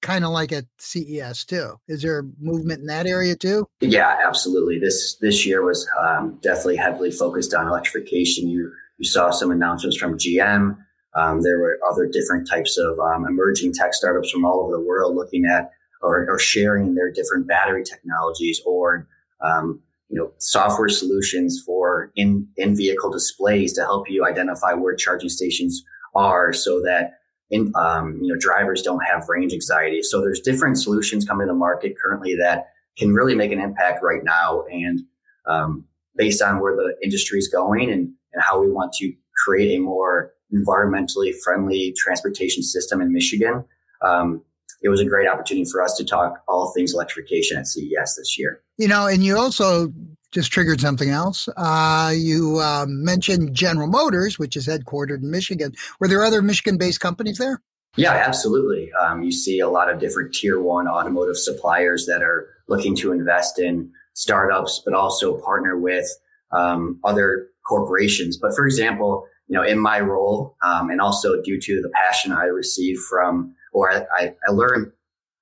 kind 0.00 0.24
of 0.24 0.30
like 0.30 0.52
at 0.52 0.64
CES 0.78 1.44
too? 1.44 1.78
Is 1.86 2.02
there 2.02 2.24
movement 2.40 2.80
in 2.80 2.86
that 2.86 3.06
area 3.06 3.36
too? 3.36 3.66
Yeah, 3.80 4.16
absolutely. 4.26 4.80
This 4.80 5.16
this 5.20 5.46
year 5.46 5.64
was 5.64 5.88
um, 6.00 6.38
definitely 6.42 6.76
heavily 6.76 7.12
focused 7.12 7.54
on 7.54 7.68
electrification. 7.68 8.48
You 8.48 8.72
you 8.98 9.04
saw 9.04 9.30
some 9.30 9.52
announcements 9.52 9.96
from 9.96 10.18
GM. 10.18 10.76
Um, 11.16 11.42
there 11.42 11.58
were 11.58 11.78
other 11.88 12.08
different 12.08 12.48
types 12.48 12.76
of 12.76 12.98
um, 12.98 13.24
emerging 13.24 13.72
tech 13.72 13.94
startups 13.94 14.30
from 14.32 14.44
all 14.44 14.64
over 14.64 14.72
the 14.72 14.82
world 14.82 15.14
looking 15.14 15.44
at 15.44 15.70
or, 16.04 16.30
or 16.30 16.38
sharing 16.38 16.94
their 16.94 17.10
different 17.10 17.46
battery 17.46 17.82
technologies 17.82 18.60
or 18.66 19.08
um, 19.42 19.80
you 20.08 20.18
know 20.18 20.32
software 20.38 20.88
solutions 20.88 21.62
for 21.64 22.12
in 22.14 22.46
in 22.56 22.76
vehicle 22.76 23.10
displays 23.10 23.72
to 23.72 23.82
help 23.82 24.08
you 24.08 24.24
identify 24.24 24.72
where 24.72 24.94
charging 24.94 25.28
stations 25.28 25.82
are 26.14 26.52
so 26.52 26.80
that 26.82 27.18
in, 27.50 27.72
um, 27.74 28.18
you 28.22 28.32
know 28.32 28.38
drivers 28.38 28.82
don't 28.82 29.04
have 29.04 29.28
range 29.28 29.52
anxiety. 29.52 30.02
So 30.02 30.20
there's 30.20 30.40
different 30.40 30.78
solutions 30.78 31.24
coming 31.24 31.46
to 31.46 31.52
the 31.52 31.58
market 31.58 31.94
currently 32.00 32.36
that 32.36 32.68
can 32.96 33.12
really 33.12 33.34
make 33.34 33.52
an 33.52 33.60
impact 33.60 34.02
right 34.02 34.22
now 34.22 34.64
and 34.70 35.00
um, 35.46 35.84
based 36.16 36.40
on 36.42 36.60
where 36.60 36.76
the 36.76 36.94
industry 37.02 37.38
is 37.38 37.48
going 37.48 37.90
and, 37.90 38.12
and 38.32 38.42
how 38.42 38.60
we 38.60 38.70
want 38.70 38.92
to 38.94 39.12
create 39.44 39.76
a 39.76 39.80
more 39.80 40.32
environmentally 40.52 41.32
friendly 41.42 41.92
transportation 41.96 42.62
system 42.62 43.00
in 43.00 43.12
michigan 43.12 43.64
um, 44.02 44.42
it 44.84 44.90
was 44.90 45.00
a 45.00 45.04
great 45.04 45.26
opportunity 45.26 45.68
for 45.68 45.82
us 45.82 45.96
to 45.96 46.04
talk 46.04 46.44
all 46.46 46.70
things 46.76 46.92
electrification 46.92 47.56
at 47.56 47.66
CES 47.66 48.16
this 48.16 48.38
year. 48.38 48.60
You 48.76 48.86
know, 48.86 49.06
and 49.06 49.24
you 49.24 49.36
also 49.36 49.92
just 50.30 50.52
triggered 50.52 50.80
something 50.80 51.08
else. 51.08 51.48
Uh, 51.56 52.12
you 52.14 52.58
uh, 52.58 52.84
mentioned 52.86 53.54
General 53.54 53.86
Motors, 53.86 54.38
which 54.38 54.56
is 54.56 54.68
headquartered 54.68 55.22
in 55.22 55.30
Michigan. 55.30 55.72
Were 56.00 56.08
there 56.08 56.22
other 56.22 56.42
Michigan 56.42 56.76
based 56.76 57.00
companies 57.00 57.38
there? 57.38 57.62
Yeah, 57.96 58.10
absolutely. 58.12 58.92
Um, 59.00 59.22
you 59.22 59.32
see 59.32 59.60
a 59.60 59.68
lot 59.68 59.90
of 59.90 60.00
different 60.00 60.34
tier 60.34 60.60
one 60.60 60.86
automotive 60.86 61.38
suppliers 61.38 62.06
that 62.06 62.22
are 62.22 62.48
looking 62.68 62.94
to 62.96 63.12
invest 63.12 63.58
in 63.58 63.90
startups, 64.12 64.82
but 64.84 64.92
also 64.92 65.40
partner 65.40 65.78
with 65.78 66.06
um, 66.52 67.00
other 67.04 67.48
corporations. 67.66 68.36
But 68.36 68.54
for 68.54 68.66
example, 68.66 69.26
you 69.48 69.56
know, 69.56 69.62
in 69.62 69.78
my 69.78 70.00
role, 70.00 70.56
um, 70.62 70.90
and 70.90 71.00
also 71.00 71.40
due 71.42 71.60
to 71.60 71.82
the 71.82 71.90
passion 71.90 72.32
I 72.32 72.44
received 72.44 73.00
from 73.00 73.54
or 73.72 73.92
I, 73.92 74.34
I 74.46 74.50
learned 74.50 74.92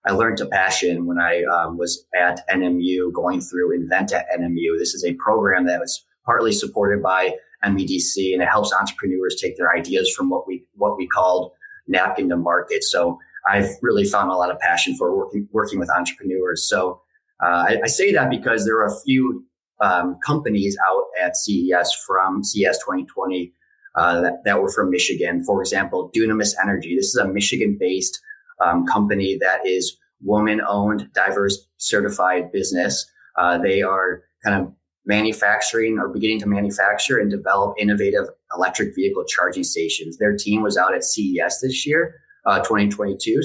I 0.04 0.10
learned 0.12 0.40
a 0.40 0.46
passion 0.46 1.06
when 1.06 1.20
I 1.20 1.44
um, 1.44 1.78
was 1.78 2.04
at 2.18 2.46
NMU 2.48 3.12
going 3.12 3.40
through 3.40 3.72
Invent 3.72 4.12
at 4.12 4.26
NMU. 4.36 4.76
This 4.76 4.94
is 4.94 5.04
a 5.04 5.14
program 5.14 5.66
that 5.66 5.78
was 5.78 6.04
partly 6.26 6.50
supported 6.50 7.02
by 7.02 7.36
MEDC 7.64 8.32
and 8.32 8.42
it 8.42 8.48
helps 8.48 8.72
entrepreneurs 8.72 9.36
take 9.40 9.56
their 9.56 9.72
ideas 9.72 10.12
from 10.12 10.28
what 10.28 10.46
we 10.48 10.64
what 10.74 10.96
we 10.96 11.06
called 11.06 11.52
napkin 11.86 12.28
to 12.30 12.36
market. 12.36 12.82
So 12.82 13.18
I've 13.46 13.70
really 13.80 14.04
found 14.04 14.30
a 14.30 14.34
lot 14.34 14.50
of 14.50 14.58
passion 14.58 14.96
for 14.96 15.16
working 15.16 15.48
working 15.52 15.78
with 15.78 15.90
entrepreneurs. 15.90 16.68
So 16.68 17.00
uh, 17.42 17.66
I, 17.68 17.80
I, 17.84 17.86
say 17.88 18.12
that 18.12 18.30
because 18.30 18.64
there 18.64 18.76
are 18.76 18.86
a 18.86 19.00
few 19.04 19.44
um, 19.80 20.16
companies 20.24 20.76
out 20.86 21.02
at 21.20 21.36
CES 21.36 21.92
from 22.06 22.44
CES 22.44 22.78
2020 22.78 23.52
uh, 23.94 24.20
that, 24.20 24.44
that, 24.44 24.62
were 24.62 24.70
from 24.70 24.90
Michigan. 24.90 25.44
For 25.44 25.60
example, 25.60 26.10
Dunamis 26.16 26.54
Energy. 26.62 26.96
This 26.96 27.06
is 27.06 27.16
a 27.16 27.28
Michigan 27.28 27.76
based 27.78 28.20
um, 28.64 28.86
company 28.86 29.36
that 29.40 29.66
is 29.66 29.96
woman 30.22 30.60
owned, 30.66 31.10
diverse 31.12 31.66
certified 31.78 32.52
business. 32.52 33.06
Uh, 33.36 33.58
they 33.58 33.82
are 33.82 34.22
kind 34.44 34.62
of 34.62 34.72
manufacturing 35.04 35.98
or 35.98 36.08
beginning 36.08 36.38
to 36.40 36.46
manufacture 36.46 37.18
and 37.18 37.30
develop 37.30 37.74
innovative 37.78 38.26
electric 38.56 38.94
vehicle 38.94 39.24
charging 39.24 39.64
stations. 39.64 40.18
Their 40.18 40.36
team 40.36 40.62
was 40.62 40.76
out 40.76 40.94
at 40.94 41.04
CES 41.04 41.60
this 41.60 41.86
year, 41.86 42.14
uh, 42.46 42.60
2022, 42.60 43.42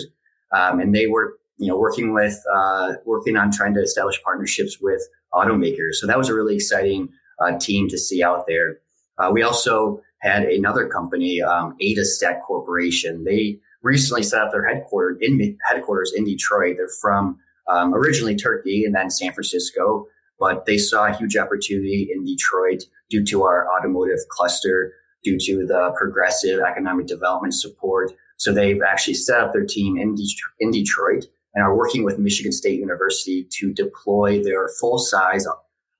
um, 0.56 0.80
and 0.80 0.94
they 0.94 1.08
were 1.08 1.38
you 1.58 1.68
know 1.68 1.78
working 1.78 2.14
with 2.14 2.42
uh, 2.54 2.94
working 3.06 3.36
on 3.38 3.52
trying 3.52 3.74
to 3.74 3.82
establish 3.82 4.22
partnerships 4.24 4.78
with 4.80 5.02
automakers. 5.34 5.94
So 5.94 6.08
that 6.08 6.18
was 6.18 6.30
a 6.30 6.36
really 6.36 6.56
exciting 6.56 7.10
uh, 7.40 7.58
team 7.58 7.88
to 7.90 7.98
see 7.98 8.24
out 8.24 8.46
there. 8.48 8.80
Uh, 9.18 9.32
we 9.32 9.42
also 9.42 10.02
had 10.20 10.44
another 10.44 10.88
company, 10.88 11.42
um, 11.42 11.76
ADASTEC 11.82 12.42
Corporation. 12.46 13.24
They 13.24 13.60
recently 13.84 14.24
set 14.24 14.42
up 14.42 14.52
their 14.52 14.68
headquarters 14.68 15.18
in 15.22 15.58
headquarters 15.70 16.12
in 16.16 16.26
Detroit. 16.26 16.76
They're 16.78 16.88
from 17.02 17.40
um, 17.70 17.94
originally 17.94 18.36
Turkey 18.36 18.84
and 18.86 18.96
then 18.96 19.10
San 19.10 19.34
Francisco, 19.34 20.08
but 20.40 20.66
they 20.66 20.78
saw 20.78 21.08
a 21.08 21.16
huge 21.16 21.38
opportunity 21.38 22.10
in 22.12 22.26
Detroit 22.26 22.84
due 23.10 23.24
to 23.26 23.44
our 23.44 23.68
automotive 23.78 24.20
cluster, 24.30 24.94
due 25.24 25.38
to 25.40 25.66
the 25.66 25.94
progressive 25.98 26.60
economic 26.60 27.08
development 27.08 27.54
support. 27.54 28.12
So 28.38 28.54
they've 28.54 28.82
actually 28.82 29.16
set 29.16 29.42
up 29.42 29.54
their 29.54 29.66
team 29.66 29.98
in, 29.98 30.16
Detroit, 30.16 30.54
in 30.60 30.72
Detroit 30.72 31.26
and 31.54 31.64
are 31.64 31.76
working 31.76 32.04
with 32.04 32.20
Michigan 32.20 32.52
State 32.52 32.80
University 32.80 33.48
to 33.60 33.74
deploy 33.74 34.44
their 34.44 34.68
full 34.80 35.00
size 35.00 35.48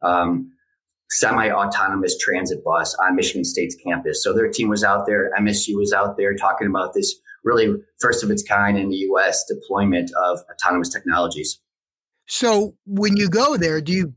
um, 0.02 0.52
semi 1.10 1.50
autonomous 1.50 2.18
transit 2.18 2.64
bus 2.64 2.96
on 2.96 3.16
Michigan 3.16 3.44
State's 3.44 3.76
campus. 3.76 4.24
So 4.24 4.34
their 4.34 4.50
team 4.50 4.70
was 4.70 4.84
out 4.84 5.06
there, 5.06 5.32
MSU 5.40 5.76
was 5.76 5.94
out 5.94 6.18
there 6.18 6.36
talking 6.36 6.68
about 6.68 6.94
this 6.94 7.16
really 7.44 7.76
first 8.00 8.24
of 8.24 8.30
its 8.30 8.44
kind 8.44 8.78
in 8.78 8.90
the 8.90 8.98
US 9.12 9.46
deployment 9.46 10.12
of 10.26 10.40
autonomous 10.52 10.90
technologies. 10.90 11.60
So 12.28 12.76
when 12.86 13.16
you 13.16 13.30
go 13.30 13.58
there, 13.58 13.80
do 13.80 13.94
you 13.94 14.14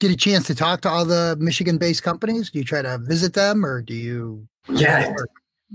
get 0.00 0.10
a 0.10 0.16
chance 0.16 0.46
to 0.46 0.54
talk 0.54 0.82
to 0.82 0.88
all 0.88 1.04
the 1.04 1.36
Michigan 1.40 1.78
based 1.78 2.02
companies? 2.02 2.50
Do 2.50 2.58
you 2.58 2.64
try 2.64 2.82
to 2.82 2.98
visit 2.98 3.34
them 3.34 3.64
or 3.64 3.82
do 3.82 3.94
you? 3.94 4.46
Yeah, 4.68 5.12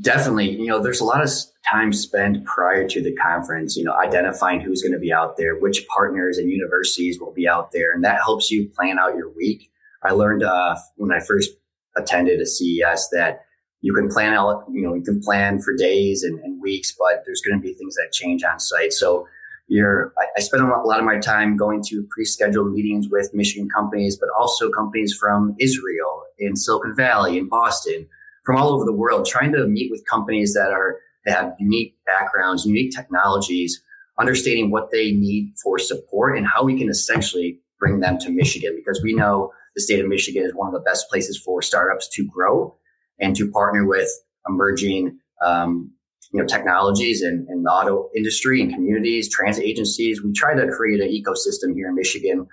definitely. 0.02 0.52
You 0.52 0.68
know, 0.68 0.82
there's 0.82 1.02
a 1.02 1.06
lot 1.06 1.22
of 1.22 1.30
time 1.70 1.92
spent 1.92 2.46
prior 2.46 2.88
to 2.88 3.04
the 3.04 3.14
conference, 3.16 3.76
you 3.76 3.84
know, 3.84 3.94
identifying 3.94 4.62
who's 4.62 4.82
going 4.82 4.94
to 4.94 5.00
be 5.00 5.12
out 5.12 5.38
there, 5.38 5.58
which 5.58 5.86
partners 5.88 6.38
and 6.38 6.50
universities 6.50 7.20
will 7.20 7.34
be 7.34 7.48
out 7.48 7.72
there. 7.72 7.92
And 7.92 8.04
that 8.04 8.22
helps 8.22 8.50
you 8.50 8.70
plan 8.70 8.98
out 8.98 9.16
your 9.16 9.30
week. 9.30 9.70
I 10.04 10.12
learned 10.12 10.44
uh, 10.44 10.76
when 10.96 11.12
I 11.12 11.20
first 11.20 11.52
attended 11.98 12.40
a 12.40 12.46
CES 12.46 13.10
that 13.12 13.42
you 13.82 13.94
can 13.94 14.10
plan 14.10 14.34
out, 14.34 14.66
you 14.72 14.82
know, 14.82 14.94
you 14.94 15.02
can 15.02 15.22
plan 15.22 15.60
for 15.60 15.76
days 15.76 16.24
and, 16.24 16.40
and 16.40 16.62
weeks, 16.62 16.94
but 16.98 17.24
there's 17.26 17.42
going 17.42 17.60
to 17.60 17.62
be 17.62 17.74
things 17.74 17.96
that 17.96 18.12
change 18.12 18.44
on 18.44 18.60
site. 18.60 18.94
So 18.94 19.28
you're, 19.68 20.14
I, 20.18 20.26
I 20.38 20.42
spend 20.42 20.64
a 20.64 20.68
lot 20.68 21.00
of 21.00 21.06
my 21.06 21.20
time 21.20 21.56
going 21.56 21.84
to 21.88 22.06
pre-scheduled 22.10 22.74
meetings 22.74 23.08
with 23.10 23.34
Michigan 23.34 23.70
companies, 23.74 24.18
but 24.18 24.30
also 24.38 24.70
companies 24.70 25.16
from 25.16 25.56
Israel, 25.60 26.24
in 26.40 26.56
Silicon 26.56 26.96
Valley, 26.96 27.38
in 27.38 27.48
Boston, 27.48 28.08
from 28.46 28.58
all 28.58 28.70
over 28.70 28.86
the 28.86 28.94
world, 28.94 29.26
trying 29.26 29.52
to 29.54 29.68
meet 29.68 29.92
with 29.92 30.06
companies 30.06 30.54
that 30.54 30.72
are 30.72 30.98
that 31.26 31.38
have 31.38 31.54
unique 31.60 31.98
backgrounds, 32.06 32.66
unique 32.66 32.96
technologies, 32.96 33.84
understanding 34.20 34.72
what 34.72 34.90
they 34.92 35.12
need 35.12 35.54
for 35.62 35.78
support 35.78 36.38
and 36.38 36.48
how 36.48 36.64
we 36.64 36.78
can 36.78 36.90
essentially 36.90 37.60
bring 37.78 38.00
them 38.00 38.18
to 38.20 38.30
Michigan 38.30 38.74
because 38.76 39.02
we 39.04 39.14
know 39.14 39.52
the 39.80 39.84
state 39.84 40.02
of 40.02 40.10
Michigan 40.10 40.44
is 40.44 40.54
one 40.54 40.68
of 40.68 40.74
the 40.74 40.82
best 40.82 41.10
places 41.10 41.38
for 41.38 41.62
startups 41.62 42.10
to 42.10 42.28
grow 42.28 42.76
and 43.18 43.34
to 43.38 43.50
partner 43.50 43.86
with 43.86 44.10
emerging 44.48 45.18
um, 45.42 45.92
you 46.34 46.42
know 46.42 46.46
technologies 46.46 47.22
and, 47.22 47.48
the 47.48 47.70
auto 47.70 48.10
industry 48.16 48.62
and 48.62 48.74
communities, 48.74 49.30
transit 49.30 49.64
agencies. 49.64 50.22
We 50.22 50.34
try 50.34 50.54
to 50.54 50.68
create 50.70 51.00
an 51.00 51.08
ecosystem 51.08 51.74
here 51.74 51.88
in 51.88 51.96
Michigan 51.96 52.48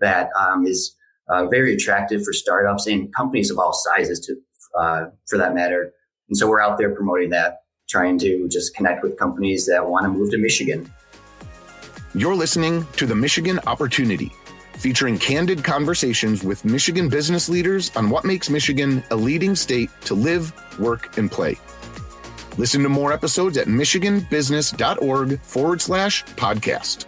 that 0.00 0.28
um, 0.38 0.66
is 0.66 0.94
uh, 1.28 1.46
very 1.46 1.74
attractive 1.74 2.22
for 2.22 2.32
startups 2.34 2.86
and 2.86 3.12
companies 3.14 3.50
of 3.50 3.58
all 3.58 3.72
sizes, 3.72 4.20
to 4.20 4.36
uh, 4.78 5.06
for 5.26 5.38
that 5.38 5.54
matter. 5.54 5.92
And 6.28 6.36
so 6.36 6.46
we're 6.46 6.60
out 6.60 6.76
there 6.76 6.94
promoting 6.94 7.30
that, 7.30 7.62
trying 7.88 8.18
to 8.18 8.48
just 8.48 8.76
connect 8.76 9.02
with 9.02 9.18
companies 9.18 9.66
that 9.66 9.88
want 9.88 10.04
to 10.04 10.10
move 10.10 10.30
to 10.32 10.38
Michigan. 10.38 10.92
You're 12.14 12.34
listening 12.34 12.86
to 12.96 13.06
the 13.06 13.14
Michigan 13.14 13.60
Opportunity 13.66 14.30
featuring 14.76 15.18
candid 15.18 15.64
conversations 15.64 16.42
with 16.44 16.64
Michigan 16.64 17.08
business 17.08 17.48
leaders 17.48 17.90
on 17.96 18.10
what 18.10 18.24
makes 18.24 18.50
Michigan 18.50 19.02
a 19.10 19.16
leading 19.16 19.54
state 19.54 19.90
to 20.02 20.14
live, 20.14 20.52
work, 20.78 21.16
and 21.18 21.30
play. 21.30 21.56
Listen 22.58 22.82
to 22.82 22.88
more 22.88 23.12
episodes 23.12 23.56
at 23.56 23.66
michiganbusiness.org 23.66 25.40
forward 25.40 25.80
slash 25.80 26.24
podcast 26.24 27.06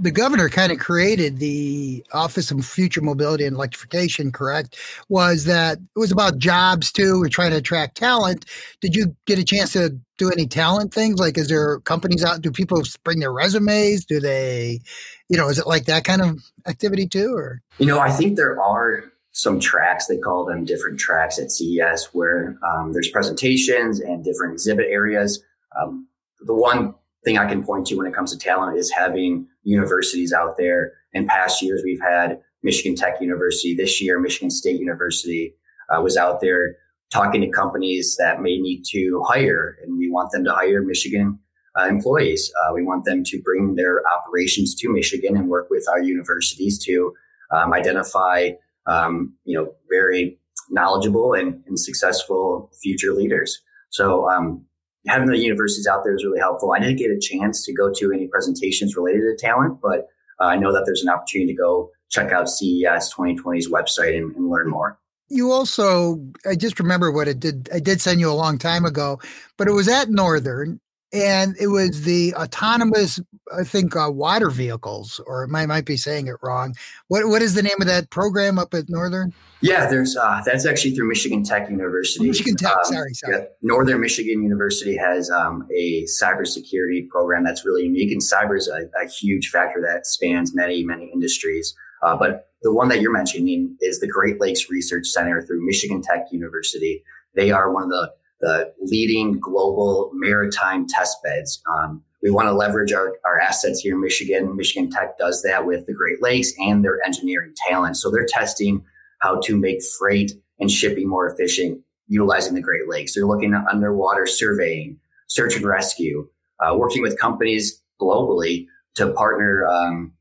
the 0.00 0.10
governor 0.10 0.48
kind 0.48 0.72
of 0.72 0.78
created 0.78 1.38
the 1.38 2.04
Office 2.12 2.50
of 2.50 2.64
Future 2.64 3.02
Mobility 3.02 3.44
and 3.44 3.54
Electrification, 3.54 4.32
correct? 4.32 4.76
Was 5.08 5.44
that 5.44 5.78
it 5.78 5.98
was 5.98 6.10
about 6.10 6.38
jobs 6.38 6.90
too? 6.90 7.20
We're 7.20 7.28
trying 7.28 7.50
to 7.50 7.58
attract 7.58 7.96
talent. 7.96 8.46
Did 8.80 8.96
you 8.96 9.14
get 9.26 9.38
a 9.38 9.44
chance 9.44 9.72
to 9.74 9.98
do 10.16 10.30
any 10.30 10.46
talent 10.46 10.94
things? 10.94 11.20
Like, 11.20 11.36
is 11.36 11.48
there 11.48 11.80
companies 11.80 12.24
out? 12.24 12.40
Do 12.40 12.50
people 12.50 12.82
bring 13.04 13.20
their 13.20 13.32
resumes? 13.32 14.04
Do 14.04 14.20
they, 14.20 14.80
you 15.28 15.36
know, 15.36 15.48
is 15.48 15.58
it 15.58 15.66
like 15.66 15.84
that 15.84 16.04
kind 16.04 16.22
of 16.22 16.42
activity 16.66 17.06
too? 17.06 17.34
Or, 17.34 17.60
you 17.78 17.86
know, 17.86 18.00
I 18.00 18.10
think 18.10 18.36
there 18.36 18.60
are 18.60 19.04
some 19.32 19.60
tracks, 19.60 20.06
they 20.06 20.16
call 20.16 20.44
them 20.44 20.64
different 20.64 20.98
tracks 20.98 21.38
at 21.38 21.52
CES, 21.52 22.10
where 22.12 22.58
um, 22.66 22.92
there's 22.92 23.10
presentations 23.10 24.00
and 24.00 24.24
different 24.24 24.54
exhibit 24.54 24.86
areas. 24.88 25.42
Um, 25.80 26.08
the 26.40 26.54
one 26.54 26.94
thing 27.24 27.38
I 27.38 27.48
can 27.48 27.62
point 27.62 27.86
to 27.88 27.96
when 27.96 28.06
it 28.06 28.14
comes 28.14 28.32
to 28.32 28.38
talent 28.38 28.78
is 28.78 28.90
having 28.90 29.46
universities 29.62 30.32
out 30.32 30.56
there. 30.56 30.92
In 31.12 31.26
past 31.26 31.62
years, 31.62 31.82
we've 31.84 32.00
had 32.00 32.40
Michigan 32.62 32.94
Tech 32.94 33.20
University. 33.20 33.74
This 33.74 34.00
year, 34.02 34.20
Michigan 34.20 34.50
State 34.50 34.78
University 34.78 35.54
uh, 35.88 36.00
was 36.00 36.16
out 36.16 36.40
there 36.40 36.76
talking 37.12 37.40
to 37.40 37.48
companies 37.48 38.16
that 38.18 38.40
may 38.40 38.58
need 38.58 38.84
to 38.90 39.22
hire, 39.26 39.76
and 39.82 39.98
we 39.98 40.10
want 40.10 40.30
them 40.30 40.44
to 40.44 40.52
hire 40.52 40.82
Michigan 40.82 41.38
uh, 41.78 41.86
employees. 41.86 42.52
Uh, 42.62 42.72
we 42.74 42.82
want 42.84 43.04
them 43.04 43.24
to 43.24 43.40
bring 43.42 43.74
their 43.74 44.02
operations 44.16 44.74
to 44.76 44.92
Michigan 44.92 45.36
and 45.36 45.48
work 45.48 45.68
with 45.70 45.86
our 45.90 46.00
universities 46.00 46.78
to 46.84 47.12
um, 47.52 47.72
identify, 47.72 48.50
um, 48.86 49.34
you 49.44 49.56
know, 49.56 49.72
very 49.88 50.38
knowledgeable 50.70 51.34
and, 51.34 51.62
and 51.66 51.78
successful 51.78 52.70
future 52.80 53.12
leaders. 53.12 53.60
So 53.90 54.28
um, 54.30 54.64
having 55.06 55.28
the 55.28 55.38
universities 55.38 55.86
out 55.86 56.04
there 56.04 56.14
is 56.14 56.24
really 56.24 56.40
helpful. 56.40 56.72
I 56.72 56.80
didn't 56.80 56.98
get 56.98 57.10
a 57.10 57.18
chance 57.18 57.64
to 57.64 57.72
go 57.72 57.90
to 57.92 58.12
any 58.12 58.26
presentations 58.26 58.96
related 58.96 59.22
to 59.22 59.36
talent, 59.38 59.80
but 59.80 60.08
uh, 60.40 60.44
I 60.44 60.56
know 60.56 60.72
that 60.72 60.84
there's 60.86 61.02
an 61.02 61.08
opportunity 61.08 61.52
to 61.52 61.56
go 61.56 61.90
check 62.10 62.32
out 62.32 62.48
CES 62.48 63.14
2020's 63.14 63.70
website 63.70 64.16
and, 64.16 64.34
and 64.36 64.50
learn 64.50 64.68
more. 64.68 64.98
You 65.28 65.52
also, 65.52 66.20
I 66.44 66.56
just 66.56 66.80
remember 66.80 67.12
what 67.12 67.28
it 67.28 67.38
did. 67.38 67.68
I 67.72 67.78
did 67.78 68.00
send 68.00 68.18
you 68.18 68.30
a 68.30 68.34
long 68.34 68.58
time 68.58 68.84
ago, 68.84 69.20
but 69.56 69.68
it 69.68 69.72
was 69.72 69.88
at 69.88 70.10
Northern 70.10 70.80
and 71.12 71.56
it 71.58 71.68
was 71.68 72.02
the 72.02 72.34
autonomous, 72.34 73.20
I 73.56 73.64
think, 73.64 73.96
uh, 73.96 74.10
water 74.10 74.50
vehicles, 74.50 75.20
or 75.26 75.48
I 75.52 75.66
might 75.66 75.84
be 75.84 75.96
saying 75.96 76.28
it 76.28 76.36
wrong. 76.42 76.74
What 77.08 77.26
what 77.28 77.42
is 77.42 77.54
the 77.54 77.62
name 77.62 77.80
of 77.80 77.86
that 77.86 78.10
program 78.10 78.58
up 78.58 78.74
at 78.74 78.88
Northern? 78.88 79.32
Yeah, 79.60 79.86
there's 79.86 80.16
uh, 80.16 80.40
that's 80.44 80.66
actually 80.66 80.92
through 80.92 81.08
Michigan 81.08 81.42
Tech 81.42 81.68
University. 81.68 82.26
Michigan 82.26 82.56
Tech, 82.56 82.72
um, 82.72 82.84
sorry, 82.84 83.14
sorry. 83.14 83.36
Yeah, 83.38 83.44
Northern 83.62 84.00
Michigan 84.00 84.42
University 84.42 84.96
has 84.96 85.30
um, 85.30 85.66
a 85.76 86.04
cybersecurity 86.04 87.08
program 87.08 87.44
that's 87.44 87.64
really 87.64 87.84
unique, 87.84 88.12
and 88.12 88.22
cyber 88.22 88.56
is 88.56 88.68
a, 88.68 88.88
a 89.04 89.08
huge 89.08 89.48
factor 89.48 89.80
that 89.80 90.06
spans 90.06 90.54
many 90.54 90.84
many 90.84 91.10
industries. 91.12 91.74
Uh, 92.02 92.16
but 92.16 92.48
the 92.62 92.72
one 92.72 92.88
that 92.88 93.00
you're 93.00 93.12
mentioning 93.12 93.76
is 93.80 94.00
the 94.00 94.06
Great 94.06 94.40
Lakes 94.40 94.70
Research 94.70 95.06
Center 95.06 95.42
through 95.42 95.64
Michigan 95.66 96.02
Tech 96.02 96.26
University. 96.30 97.02
They 97.34 97.50
are 97.50 97.72
one 97.72 97.84
of 97.84 97.90
the 97.90 98.12
the 98.40 98.72
leading 98.80 99.38
global 99.38 100.10
maritime 100.14 100.86
test 100.86 101.18
beds. 101.22 101.62
Um, 101.70 102.02
we 102.22 102.30
want 102.30 102.48
to 102.48 102.52
leverage 102.52 102.92
our, 102.92 103.16
our 103.24 103.40
assets 103.40 103.80
here 103.80 103.94
in 103.94 104.00
Michigan. 104.00 104.56
Michigan 104.56 104.90
Tech 104.90 105.16
does 105.18 105.42
that 105.42 105.66
with 105.66 105.86
the 105.86 105.94
Great 105.94 106.22
Lakes 106.22 106.52
and 106.58 106.84
their 106.84 106.98
engineering 107.04 107.54
talent. 107.68 107.96
So 107.96 108.10
they're 108.10 108.26
testing 108.26 108.84
how 109.20 109.40
to 109.44 109.56
make 109.56 109.82
freight 109.98 110.32
and 110.58 110.70
shipping 110.70 111.08
more 111.08 111.30
efficient 111.30 111.80
utilizing 112.10 112.54
the 112.54 112.60
Great 112.60 112.88
Lakes. 112.88 113.14
They're 113.14 113.24
looking 113.24 113.54
at 113.54 113.64
underwater 113.70 114.26
surveying, 114.26 114.98
search 115.28 115.56
and 115.56 115.64
rescue, 115.64 116.28
uh, 116.58 116.76
working 116.76 117.02
with 117.02 117.18
companies 117.18 117.80
globally 118.00 118.66
to 118.96 119.12
partner, 119.12 119.66
um, 119.66 120.12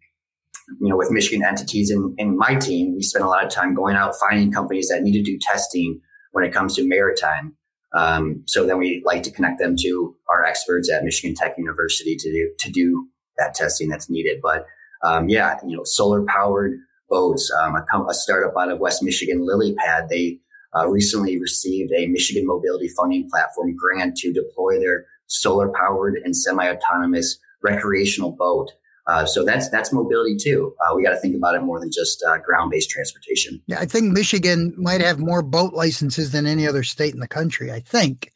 you 0.80 0.88
know, 0.88 0.96
with 0.96 1.12
Michigan 1.12 1.44
entities. 1.44 1.90
And 1.90 2.14
in 2.20 2.38
my 2.38 2.56
team, 2.56 2.96
we 2.96 3.02
spend 3.02 3.26
a 3.26 3.28
lot 3.28 3.44
of 3.44 3.52
time 3.52 3.74
going 3.74 3.96
out 3.96 4.16
finding 4.16 4.52
companies 4.52 4.90
that 4.90 5.02
need 5.02 5.14
to 5.14 5.24
do 5.24 5.38
testing 5.42 6.00
when 6.32 6.46
it 6.46 6.54
comes 6.54 6.76
to 6.76 6.88
maritime. 6.88 7.56
Um, 7.94 8.44
so 8.46 8.66
then 8.66 8.78
we 8.78 9.02
like 9.06 9.24
to 9.24 9.32
connect 9.32 9.60
them 9.60 9.76
to 9.82 10.16
our 10.28 10.46
experts 10.46 10.92
at 10.92 11.04
Michigan 11.04 11.36
Tech 11.36 11.58
University 11.58 12.16
to 12.16 12.32
do 12.32 12.52
to 12.60 12.72
do 12.72 13.08
that 13.38 13.54
testing 13.56 13.90
that's 13.90 14.10
needed. 14.10 14.40
But 14.42 14.66
um, 15.04 15.30
yeah, 15.30 15.58
you 15.66 15.78
know, 15.78 15.84
solar 15.84 16.24
powered 16.26 16.78
boats. 17.10 17.52
Um, 17.62 17.76
a, 17.76 18.10
a, 18.10 18.14
startup 18.14 18.54
out 18.60 18.70
of 18.70 18.80
West 18.80 19.02
Michigan, 19.02 19.40
LilyPad, 19.40 20.10
they 20.10 20.40
uh, 20.78 20.88
recently 20.88 21.40
received 21.40 21.92
a 21.92 22.08
Michigan 22.08 22.46
Mobility 22.46 22.88
Funding 22.88 23.28
Platform 23.30 23.76
grant 23.76 24.18
to 24.18 24.32
deploy 24.32 24.80
their 24.80 25.06
solar 25.28 25.70
powered 25.70 26.16
and 26.24 26.36
semi 26.36 26.70
autonomous 26.70 27.40
recreational 27.64 28.32
boat 28.32 28.72
uh, 29.10 29.26
so 29.26 29.44
that's 29.44 29.70
that's 29.70 29.92
mobility 29.92 30.38
too. 30.38 30.76
Uh, 30.80 30.96
we 30.96 31.04
got 31.04 31.12
to 31.12 31.18
think 31.18 31.36
about 31.36 31.56
it 31.56 31.62
more 31.62 31.80
than 31.80 31.90
just 31.92 32.24
uh, 32.28 32.38
ground-based 32.38 32.90
transportation. 32.90 33.62
Yeah, 33.66 33.80
I 33.80 33.86
think 33.86 34.12
Michigan 34.12 34.74
might 34.78 35.02
have 35.02 35.20
more 35.20 35.42
boat 35.42 35.74
licenses 35.74 36.32
than 36.32 36.46
any 36.46 36.68
other 36.68 36.84
state 36.84 37.14
in 37.14 37.20
the 37.20 37.28
country. 37.28 37.72
I 37.72 37.80
think. 37.80 38.32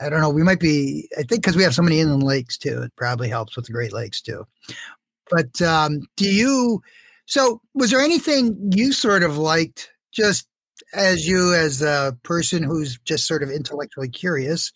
I 0.00 0.08
don't 0.08 0.20
know. 0.20 0.30
We 0.30 0.42
might 0.42 0.60
be. 0.60 1.08
I 1.18 1.22
think 1.22 1.42
because 1.42 1.56
we 1.56 1.62
have 1.62 1.74
so 1.74 1.82
many 1.82 2.00
inland 2.00 2.22
lakes 2.22 2.56
too, 2.56 2.82
it 2.82 2.92
probably 2.96 3.28
helps 3.28 3.54
with 3.54 3.66
the 3.66 3.72
Great 3.72 3.92
Lakes 3.92 4.22
too. 4.22 4.46
But 5.30 5.60
um, 5.60 6.00
do 6.16 6.28
you? 6.28 6.80
So, 7.26 7.60
was 7.74 7.90
there 7.90 8.00
anything 8.00 8.72
you 8.74 8.92
sort 8.92 9.22
of 9.22 9.36
liked, 9.36 9.90
just 10.12 10.48
as 10.94 11.28
you, 11.28 11.54
as 11.54 11.82
a 11.82 12.16
person 12.22 12.62
who's 12.62 12.98
just 13.04 13.26
sort 13.26 13.42
of 13.42 13.50
intellectually 13.50 14.08
curious, 14.08 14.72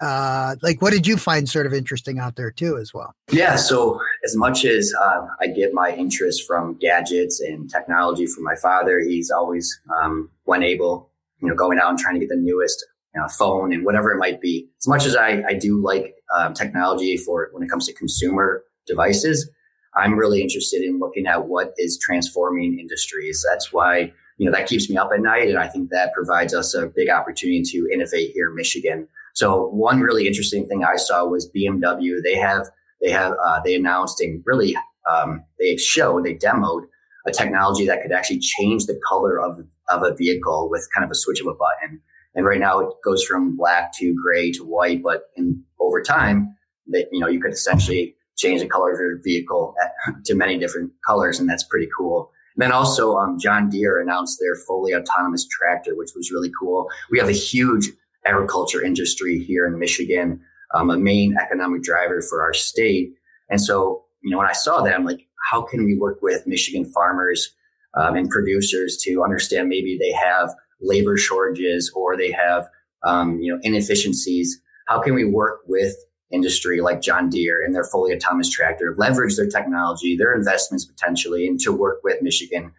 uh, 0.00 0.56
like 0.62 0.80
what 0.80 0.92
did 0.92 1.06
you 1.06 1.16
find 1.16 1.48
sort 1.48 1.66
of 1.66 1.74
interesting 1.74 2.18
out 2.18 2.36
there 2.36 2.50
too 2.50 2.76
as 2.76 2.94
well 2.94 3.14
yeah 3.32 3.56
so 3.56 4.00
as 4.28 4.36
much 4.36 4.64
as 4.64 4.92
uh, 5.00 5.20
i 5.40 5.46
get 5.46 5.70
my 5.72 5.90
interest 5.92 6.46
from 6.46 6.74
gadgets 6.86 7.40
and 7.40 7.70
technology 7.70 8.26
from 8.26 8.44
my 8.44 8.54
father 8.54 9.00
he's 9.00 9.30
always 9.30 9.80
um, 9.98 10.30
when 10.44 10.62
able 10.62 11.08
you 11.40 11.48
know, 11.48 11.54
going 11.54 11.78
out 11.78 11.90
and 11.90 11.98
trying 11.98 12.14
to 12.14 12.20
get 12.20 12.28
the 12.28 12.36
newest 12.36 12.84
you 13.14 13.20
know, 13.20 13.28
phone 13.28 13.72
and 13.72 13.84
whatever 13.84 14.12
it 14.12 14.18
might 14.18 14.40
be. 14.40 14.68
As 14.80 14.88
much 14.88 15.06
as 15.06 15.16
I, 15.16 15.42
I 15.48 15.54
do 15.54 15.82
like 15.82 16.14
um, 16.36 16.54
technology 16.54 17.16
for 17.16 17.48
when 17.52 17.62
it 17.62 17.70
comes 17.70 17.86
to 17.86 17.92
consumer 17.94 18.64
devices, 18.86 19.50
I'm 19.94 20.18
really 20.18 20.42
interested 20.42 20.82
in 20.82 20.98
looking 20.98 21.26
at 21.26 21.46
what 21.46 21.72
is 21.78 21.98
transforming 21.98 22.78
industries. 22.78 23.44
That's 23.48 23.72
why, 23.72 24.12
you 24.36 24.46
know, 24.46 24.56
that 24.56 24.68
keeps 24.68 24.88
me 24.90 24.96
up 24.96 25.10
at 25.12 25.20
night. 25.20 25.48
And 25.48 25.58
I 25.58 25.66
think 25.68 25.90
that 25.90 26.12
provides 26.12 26.54
us 26.54 26.74
a 26.74 26.86
big 26.86 27.08
opportunity 27.08 27.62
to 27.62 27.88
innovate 27.92 28.32
here 28.32 28.50
in 28.50 28.54
Michigan. 28.54 29.08
So 29.34 29.68
one 29.68 30.00
really 30.00 30.26
interesting 30.26 30.66
thing 30.66 30.84
I 30.84 30.96
saw 30.96 31.24
was 31.24 31.50
BMW. 31.50 32.22
They 32.22 32.36
have, 32.36 32.68
they 33.00 33.10
have, 33.10 33.34
uh, 33.44 33.60
they 33.64 33.74
announced 33.74 34.20
and 34.20 34.42
really, 34.44 34.76
um, 35.10 35.42
they 35.58 35.76
showed, 35.76 36.24
they 36.24 36.34
demoed 36.34 36.82
a 37.26 37.32
technology 37.32 37.86
that 37.86 38.02
could 38.02 38.12
actually 38.12 38.38
change 38.38 38.86
the 38.86 38.98
color 39.06 39.40
of, 39.40 39.60
of 39.88 40.02
a 40.02 40.14
vehicle 40.14 40.68
with 40.70 40.88
kind 40.94 41.04
of 41.04 41.10
a 41.10 41.14
switch 41.14 41.40
of 41.40 41.46
a 41.46 41.54
button. 41.54 42.00
And 42.34 42.46
right 42.46 42.60
now 42.60 42.80
it 42.80 42.88
goes 43.04 43.24
from 43.24 43.56
black 43.56 43.92
to 43.98 44.14
gray 44.14 44.52
to 44.52 44.64
white, 44.64 45.02
but 45.02 45.24
in 45.36 45.62
over 45.80 46.02
time, 46.02 46.54
that 46.88 47.08
you 47.12 47.20
know 47.20 47.28
you 47.28 47.40
could 47.40 47.52
essentially 47.52 48.14
change 48.36 48.60
the 48.60 48.68
color 48.68 48.92
of 48.92 49.00
your 49.00 49.20
vehicle 49.22 49.74
at, 49.82 50.14
to 50.24 50.34
many 50.34 50.58
different 50.58 50.92
colors, 51.06 51.40
and 51.40 51.48
that's 51.48 51.64
pretty 51.64 51.88
cool. 51.96 52.30
And 52.54 52.62
then 52.62 52.72
also, 52.72 53.16
um, 53.16 53.38
John 53.38 53.68
Deere 53.68 54.00
announced 54.00 54.38
their 54.40 54.54
fully 54.54 54.94
autonomous 54.94 55.46
tractor, 55.46 55.96
which 55.96 56.10
was 56.14 56.30
really 56.30 56.50
cool. 56.58 56.88
We 57.10 57.18
have 57.18 57.28
a 57.28 57.32
huge 57.32 57.90
agriculture 58.26 58.82
industry 58.82 59.38
here 59.38 59.66
in 59.66 59.78
Michigan, 59.78 60.40
um, 60.74 60.90
a 60.90 60.98
main 60.98 61.36
economic 61.40 61.82
driver 61.82 62.20
for 62.22 62.42
our 62.42 62.52
state. 62.52 63.12
And 63.50 63.60
so, 63.60 64.04
you 64.22 64.30
know, 64.30 64.38
when 64.38 64.46
I 64.46 64.52
saw 64.52 64.82
that, 64.82 64.94
I'm 64.94 65.04
like, 65.04 65.26
how 65.50 65.62
can 65.62 65.84
we 65.84 65.96
work 65.96 66.18
with 66.22 66.46
Michigan 66.46 66.84
farmers 66.84 67.50
um, 67.94 68.16
and 68.16 68.28
producers 68.28 68.98
to 69.04 69.22
understand 69.22 69.68
maybe 69.68 69.96
they 69.98 70.12
have 70.12 70.54
labor 70.80 71.16
shortages 71.16 71.90
or 71.94 72.16
they 72.16 72.30
have 72.30 72.68
um, 73.04 73.40
you 73.40 73.52
know 73.52 73.60
inefficiencies? 73.62 74.60
How 74.86 75.00
can 75.00 75.14
we 75.14 75.24
work 75.24 75.60
with 75.66 75.94
industry 76.30 76.80
like 76.80 77.00
john 77.00 77.30
deere 77.30 77.64
and 77.64 77.74
their 77.74 77.84
fully 77.84 78.14
autonomous 78.14 78.50
tractor 78.50 78.94
leverage 78.98 79.36
their 79.36 79.48
technology 79.48 80.14
their 80.14 80.34
investments 80.34 80.84
potentially 80.84 81.46
and 81.46 81.58
to 81.58 81.72
work 81.72 82.00
with 82.04 82.20
michigan 82.20 82.70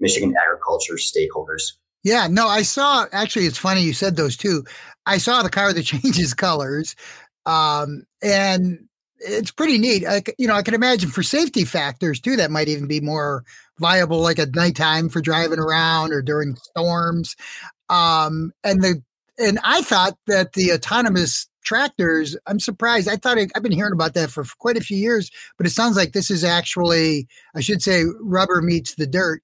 michigan 0.00 0.34
agriculture 0.42 0.94
stakeholders? 0.94 1.72
Yeah 2.02 2.28
no 2.30 2.48
i 2.48 2.62
saw 2.62 3.06
actually 3.12 3.44
it's 3.44 3.58
funny 3.58 3.82
you 3.82 3.92
said 3.92 4.16
those 4.16 4.36
two. 4.36 4.64
I 5.06 5.18
saw 5.18 5.42
the 5.42 5.50
car 5.50 5.74
that 5.74 5.82
changes 5.84 6.32
colors 6.32 6.96
um, 7.46 8.04
and 8.22 8.78
it's 9.18 9.50
pretty 9.50 9.78
neat. 9.78 10.06
I, 10.06 10.22
you 10.38 10.46
know, 10.46 10.54
I 10.54 10.62
can 10.62 10.74
imagine 10.74 11.10
for 11.10 11.22
safety 11.22 11.64
factors 11.64 12.20
too, 12.20 12.36
that 12.36 12.50
might 12.50 12.68
even 12.68 12.86
be 12.86 13.00
more 13.00 13.44
viable, 13.78 14.20
like 14.20 14.38
at 14.38 14.54
nighttime 14.54 15.08
for 15.08 15.20
driving 15.20 15.58
around 15.58 16.12
or 16.12 16.22
during 16.22 16.56
storms. 16.56 17.36
Um, 17.88 18.52
and 18.62 18.82
the 18.82 19.02
and 19.38 19.58
I 19.64 19.82
thought 19.82 20.16
that 20.26 20.52
the 20.52 20.72
autonomous 20.72 21.48
tractors. 21.64 22.36
I'm 22.46 22.60
surprised. 22.60 23.08
I 23.08 23.16
thought 23.16 23.38
I, 23.38 23.48
I've 23.56 23.62
been 23.62 23.72
hearing 23.72 23.92
about 23.92 24.14
that 24.14 24.30
for 24.30 24.44
quite 24.58 24.76
a 24.76 24.82
few 24.82 24.96
years, 24.96 25.30
but 25.56 25.66
it 25.66 25.70
sounds 25.70 25.96
like 25.96 26.12
this 26.12 26.30
is 26.30 26.44
actually, 26.44 27.26
I 27.54 27.60
should 27.60 27.82
say, 27.82 28.04
rubber 28.20 28.62
meets 28.62 28.94
the 28.94 29.06
dirt. 29.06 29.42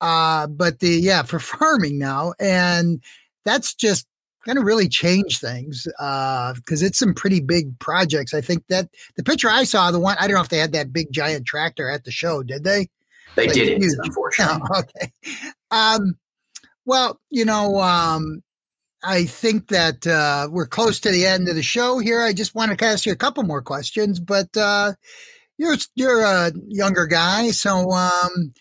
Uh, 0.00 0.46
but 0.46 0.80
the 0.80 0.88
yeah 0.88 1.22
for 1.22 1.38
farming 1.38 1.98
now, 1.98 2.34
and 2.38 3.02
that's 3.44 3.74
just 3.74 4.06
going 4.44 4.56
to 4.56 4.64
really 4.64 4.88
change 4.88 5.38
things 5.38 5.84
because 5.84 6.82
uh, 6.82 6.86
it's 6.86 6.98
some 6.98 7.14
pretty 7.14 7.40
big 7.40 7.78
projects. 7.78 8.34
I 8.34 8.40
think 8.40 8.64
that 8.68 8.88
the 9.16 9.22
picture 9.22 9.48
I 9.48 9.64
saw, 9.64 9.90
the 9.90 10.00
one 10.00 10.16
I 10.18 10.26
don't 10.26 10.36
know 10.36 10.42
if 10.42 10.48
they 10.48 10.58
had 10.58 10.72
that 10.72 10.92
big 10.92 11.12
giant 11.12 11.46
tractor 11.46 11.90
at 11.90 12.04
the 12.04 12.10
show, 12.10 12.42
did 12.42 12.64
they? 12.64 12.88
They 13.36 13.46
like, 13.46 13.54
didn't, 13.54 13.82
huge. 13.82 13.94
unfortunately. 14.02 14.62
Oh, 14.70 14.78
okay. 14.80 15.12
Um, 15.70 16.14
well, 16.84 17.20
you 17.30 17.44
know, 17.44 17.80
um, 17.80 18.42
I 19.02 19.24
think 19.24 19.68
that 19.68 20.06
uh, 20.06 20.48
we're 20.50 20.66
close 20.66 21.00
to 21.00 21.10
the 21.10 21.26
end 21.26 21.48
of 21.48 21.54
the 21.54 21.62
show 21.62 21.98
here. 21.98 22.22
I 22.22 22.32
just 22.32 22.54
want 22.54 22.76
to 22.76 22.84
ask 22.84 23.06
you 23.06 23.12
a 23.12 23.16
couple 23.16 23.42
more 23.44 23.62
questions, 23.62 24.20
but 24.20 24.54
uh, 24.56 24.92
you're 25.58 25.76
you're 25.94 26.22
a 26.22 26.52
younger 26.68 27.06
guy, 27.06 27.50
so 27.50 27.92
um, 27.92 28.52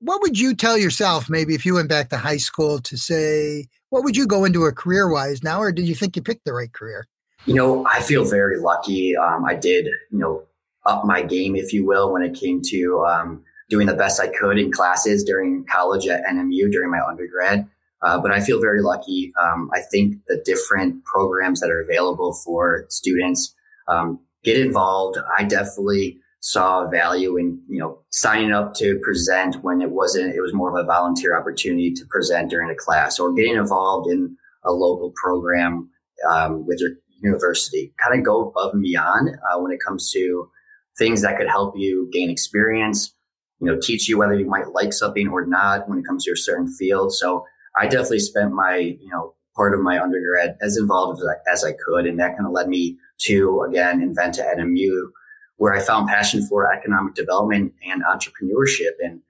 what 0.00 0.22
would 0.22 0.38
you 0.38 0.54
tell 0.54 0.78
yourself 0.78 1.28
maybe 1.28 1.54
if 1.54 1.66
you 1.66 1.74
went 1.74 1.88
back 1.88 2.10
to 2.10 2.16
high 2.16 2.36
school 2.36 2.78
to 2.80 2.96
say 2.96 3.66
what 3.90 4.04
would 4.04 4.16
you 4.16 4.26
go 4.26 4.44
into 4.44 4.64
a 4.64 4.72
career 4.72 5.10
wise 5.10 5.42
now, 5.42 5.60
or 5.60 5.72
did 5.72 5.86
you 5.86 5.94
think 5.94 6.16
you 6.16 6.22
picked 6.22 6.44
the 6.44 6.52
right 6.52 6.72
career? 6.72 7.06
You 7.44 7.54
know, 7.54 7.86
I 7.86 8.00
feel 8.00 8.24
very 8.24 8.58
lucky. 8.58 9.16
Um, 9.16 9.44
I 9.44 9.54
did, 9.54 9.86
you 10.10 10.18
know, 10.18 10.42
up 10.84 11.04
my 11.04 11.22
game, 11.22 11.54
if 11.54 11.72
you 11.72 11.86
will, 11.86 12.12
when 12.12 12.22
it 12.22 12.34
came 12.34 12.60
to 12.66 13.04
um, 13.06 13.44
doing 13.68 13.86
the 13.86 13.94
best 13.94 14.20
I 14.20 14.28
could 14.28 14.58
in 14.58 14.72
classes 14.72 15.24
during 15.24 15.64
college 15.70 16.06
at 16.06 16.24
NMU 16.24 16.70
during 16.70 16.90
my 16.90 17.00
undergrad. 17.00 17.68
Uh, 18.02 18.18
but 18.18 18.30
I 18.30 18.40
feel 18.40 18.60
very 18.60 18.82
lucky. 18.82 19.32
Um, 19.40 19.70
I 19.72 19.80
think 19.80 20.16
the 20.28 20.40
different 20.44 21.04
programs 21.04 21.60
that 21.60 21.70
are 21.70 21.80
available 21.80 22.34
for 22.34 22.86
students 22.88 23.54
um, 23.88 24.20
get 24.44 24.58
involved. 24.58 25.18
I 25.38 25.44
definitely 25.44 26.18
saw 26.46 26.88
value 26.88 27.36
in 27.36 27.60
you 27.68 27.80
know 27.80 27.98
signing 28.10 28.52
up 28.52 28.72
to 28.72 29.00
present 29.02 29.56
when 29.64 29.80
it 29.80 29.90
wasn't 29.90 30.32
it 30.32 30.40
was 30.40 30.54
more 30.54 30.70
of 30.70 30.80
a 30.80 30.86
volunteer 30.86 31.36
opportunity 31.36 31.92
to 31.92 32.04
present 32.08 32.48
during 32.48 32.70
a 32.70 32.74
class 32.76 33.18
or 33.18 33.34
getting 33.34 33.56
involved 33.56 34.08
in 34.08 34.36
a 34.62 34.70
local 34.70 35.12
program 35.20 35.90
um, 36.30 36.64
with 36.64 36.78
your 36.78 36.90
university. 37.20 37.92
Kind 38.00 38.16
of 38.16 38.24
go 38.24 38.48
above 38.48 38.74
and 38.74 38.82
beyond 38.82 39.30
uh, 39.30 39.58
when 39.58 39.72
it 39.72 39.80
comes 39.84 40.08
to 40.12 40.48
things 40.96 41.22
that 41.22 41.36
could 41.36 41.48
help 41.48 41.74
you 41.76 42.08
gain 42.12 42.30
experience 42.30 43.12
you 43.60 43.66
know 43.66 43.80
teach 43.82 44.08
you 44.08 44.16
whether 44.16 44.38
you 44.38 44.46
might 44.46 44.70
like 44.70 44.92
something 44.92 45.26
or 45.26 45.44
not 45.46 45.88
when 45.88 45.98
it 45.98 46.06
comes 46.06 46.24
to 46.24 46.32
a 46.32 46.36
certain 46.36 46.68
field. 46.68 47.12
So 47.12 47.44
i 47.76 47.86
definitely 47.88 48.20
spent 48.20 48.52
my 48.52 48.76
you 48.76 49.08
know 49.10 49.34
part 49.56 49.74
of 49.74 49.80
my 49.80 49.98
undergrad 50.00 50.56
as 50.60 50.76
involved 50.76 51.20
as 51.20 51.26
I, 51.26 51.52
as 51.52 51.64
I 51.64 51.72
could 51.72 52.06
and 52.06 52.20
that 52.20 52.36
kind 52.36 52.46
of 52.46 52.52
led 52.52 52.68
me 52.68 52.98
to 53.22 53.62
again 53.68 54.00
invent 54.00 54.38
at 54.38 54.58
nmu 54.58 55.10
where 55.56 55.74
I 55.74 55.80
found 55.80 56.08
passion 56.08 56.46
for 56.46 56.72
economic 56.72 57.14
development 57.14 57.74
and 57.86 58.02
entrepreneurship 58.04 58.92
and 59.00 59.20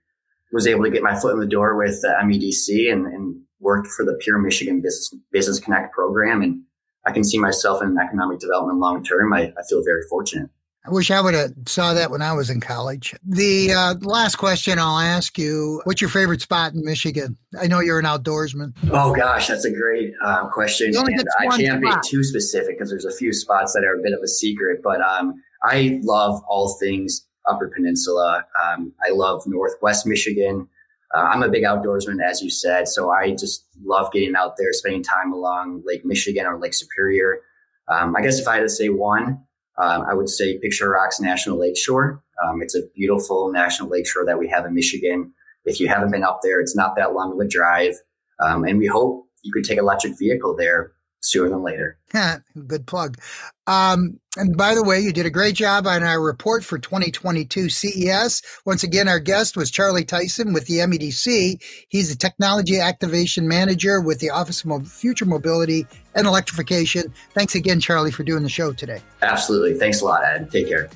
was 0.52 0.66
able 0.66 0.84
to 0.84 0.90
get 0.90 1.02
my 1.02 1.18
foot 1.18 1.34
in 1.34 1.40
the 1.40 1.46
door 1.46 1.76
with 1.76 2.00
the 2.02 2.08
MEDC 2.08 2.92
and, 2.92 3.06
and 3.06 3.40
worked 3.60 3.88
for 3.88 4.04
the 4.04 4.14
Pure 4.14 4.38
Michigan 4.38 4.80
Business, 4.80 5.14
Business 5.30 5.60
Connect 5.60 5.92
program. 5.92 6.42
And 6.42 6.62
I 7.04 7.12
can 7.12 7.24
see 7.24 7.38
myself 7.38 7.82
in 7.82 7.96
economic 7.98 8.40
development 8.40 8.78
long 8.78 9.04
term. 9.04 9.32
I, 9.32 9.52
I 9.56 9.62
feel 9.68 9.82
very 9.84 10.02
fortunate. 10.08 10.50
I 10.86 10.90
wish 10.90 11.10
I 11.10 11.20
would 11.20 11.34
have 11.34 11.52
saw 11.66 11.94
that 11.94 12.12
when 12.12 12.22
I 12.22 12.32
was 12.32 12.48
in 12.48 12.60
college. 12.60 13.12
The 13.24 13.72
uh, 13.72 13.94
last 14.02 14.36
question 14.36 14.78
I'll 14.78 15.00
ask 15.00 15.36
you: 15.36 15.80
What's 15.82 16.00
your 16.00 16.10
favorite 16.10 16.40
spot 16.40 16.74
in 16.74 16.84
Michigan? 16.84 17.36
I 17.60 17.66
know 17.66 17.80
you're 17.80 17.98
an 17.98 18.04
outdoorsman. 18.04 18.72
Oh 18.92 19.12
gosh, 19.12 19.48
that's 19.48 19.64
a 19.64 19.72
great 19.72 20.12
uh, 20.22 20.46
question. 20.46 20.92
And 20.94 21.26
I 21.40 21.56
can't 21.56 21.84
spot. 21.84 22.02
be 22.02 22.08
too 22.08 22.22
specific 22.22 22.78
because 22.78 22.90
there's 22.90 23.04
a 23.04 23.12
few 23.12 23.32
spots 23.32 23.72
that 23.72 23.82
are 23.82 23.94
a 23.94 24.02
bit 24.02 24.12
of 24.12 24.20
a 24.22 24.28
secret. 24.28 24.80
But 24.84 25.00
um, 25.00 25.34
I 25.62 26.00
love 26.02 26.42
all 26.48 26.76
things 26.80 27.26
Upper 27.46 27.68
Peninsula. 27.68 28.44
Um, 28.64 28.92
I 29.06 29.12
love 29.12 29.44
Northwest 29.46 30.06
Michigan. 30.06 30.68
Uh, 31.14 31.20
I'm 31.20 31.42
a 31.42 31.48
big 31.48 31.62
outdoorsman, 31.62 32.22
as 32.22 32.42
you 32.42 32.50
said, 32.50 32.88
so 32.88 33.10
I 33.10 33.30
just 33.30 33.64
love 33.84 34.12
getting 34.12 34.34
out 34.34 34.56
there, 34.56 34.72
spending 34.72 35.02
time 35.02 35.32
along 35.32 35.82
Lake 35.86 36.04
Michigan 36.04 36.46
or 36.46 36.58
Lake 36.58 36.74
Superior. 36.74 37.40
Um, 37.88 38.16
I 38.16 38.22
guess 38.22 38.40
if 38.40 38.48
I 38.48 38.56
had 38.56 38.62
to 38.62 38.68
say 38.68 38.88
one, 38.88 39.40
um, 39.78 40.02
I 40.02 40.14
would 40.14 40.28
say 40.28 40.58
Picture 40.58 40.90
Rocks 40.90 41.20
National 41.20 41.58
Lakeshore. 41.58 42.22
Um, 42.44 42.60
it's 42.60 42.74
a 42.74 42.82
beautiful 42.94 43.52
national 43.52 43.88
lakeshore 43.88 44.24
that 44.26 44.38
we 44.38 44.48
have 44.48 44.66
in 44.66 44.74
Michigan. 44.74 45.32
If 45.64 45.80
you 45.80 45.88
haven't 45.88 46.10
been 46.10 46.24
up 46.24 46.40
there, 46.42 46.60
it's 46.60 46.76
not 46.76 46.96
that 46.96 47.14
long 47.14 47.32
of 47.32 47.38
a 47.38 47.48
drive, 47.48 47.94
um, 48.40 48.64
and 48.64 48.78
we 48.78 48.86
hope 48.86 49.26
you 49.42 49.52
could 49.52 49.64
take 49.64 49.78
an 49.78 49.84
electric 49.84 50.18
vehicle 50.18 50.56
there 50.56 50.92
sooner 51.26 51.50
than 51.50 51.62
later. 51.62 51.98
Yeah, 52.14 52.38
good 52.66 52.86
plug. 52.86 53.18
Um, 53.66 54.20
and 54.36 54.56
by 54.56 54.74
the 54.74 54.84
way, 54.84 55.00
you 55.00 55.12
did 55.12 55.26
a 55.26 55.30
great 55.30 55.54
job 55.54 55.86
on 55.86 56.02
our 56.02 56.20
report 56.20 56.64
for 56.64 56.78
2022 56.78 57.68
CES. 57.68 58.42
Once 58.64 58.84
again, 58.84 59.08
our 59.08 59.18
guest 59.18 59.56
was 59.56 59.70
Charlie 59.70 60.04
Tyson 60.04 60.52
with 60.52 60.66
the 60.66 60.78
MEDC. 60.78 61.60
He's 61.88 62.10
the 62.10 62.16
Technology 62.16 62.78
Activation 62.78 63.48
Manager 63.48 64.00
with 64.00 64.20
the 64.20 64.30
Office 64.30 64.64
of 64.64 64.88
Future 64.88 65.24
Mobility 65.24 65.86
and 66.14 66.26
Electrification. 66.26 67.12
Thanks 67.34 67.54
again, 67.54 67.80
Charlie, 67.80 68.12
for 68.12 68.24
doing 68.24 68.42
the 68.42 68.48
show 68.48 68.72
today. 68.72 69.00
Absolutely. 69.22 69.74
Thanks 69.74 70.00
a 70.00 70.04
lot, 70.04 70.22
Ed. 70.24 70.50
Take 70.50 70.68
care. 70.68 70.88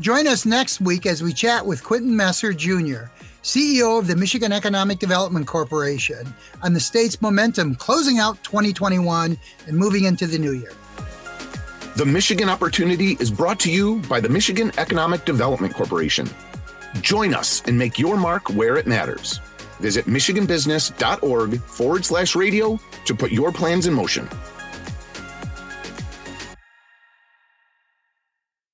Join 0.00 0.26
us 0.26 0.44
next 0.44 0.80
week 0.80 1.06
as 1.06 1.22
we 1.22 1.32
chat 1.32 1.64
with 1.64 1.82
Quentin 1.82 2.14
Messer 2.14 2.52
Jr. 2.52 3.04
CEO 3.46 3.96
of 4.00 4.08
the 4.08 4.16
Michigan 4.16 4.50
Economic 4.50 4.98
Development 4.98 5.46
Corporation, 5.46 6.34
on 6.64 6.72
the 6.72 6.80
state's 6.80 7.22
momentum 7.22 7.76
closing 7.76 8.18
out 8.18 8.42
2021 8.42 9.38
and 9.68 9.76
moving 9.76 10.02
into 10.02 10.26
the 10.26 10.36
new 10.36 10.50
year. 10.50 10.72
The 11.94 12.04
Michigan 12.04 12.48
Opportunity 12.48 13.16
is 13.20 13.30
brought 13.30 13.60
to 13.60 13.70
you 13.70 14.00
by 14.08 14.18
the 14.18 14.28
Michigan 14.28 14.72
Economic 14.78 15.24
Development 15.24 15.72
Corporation. 15.72 16.28
Join 17.02 17.34
us 17.34 17.62
and 17.66 17.78
make 17.78 18.00
your 18.00 18.16
mark 18.16 18.50
where 18.50 18.78
it 18.78 18.88
matters. 18.88 19.38
Visit 19.78 20.06
michiganbusiness.org 20.06 21.60
forward 21.60 22.04
slash 22.04 22.34
radio 22.34 22.80
to 23.04 23.14
put 23.14 23.30
your 23.30 23.52
plans 23.52 23.86
in 23.86 23.94
motion. 23.94 24.28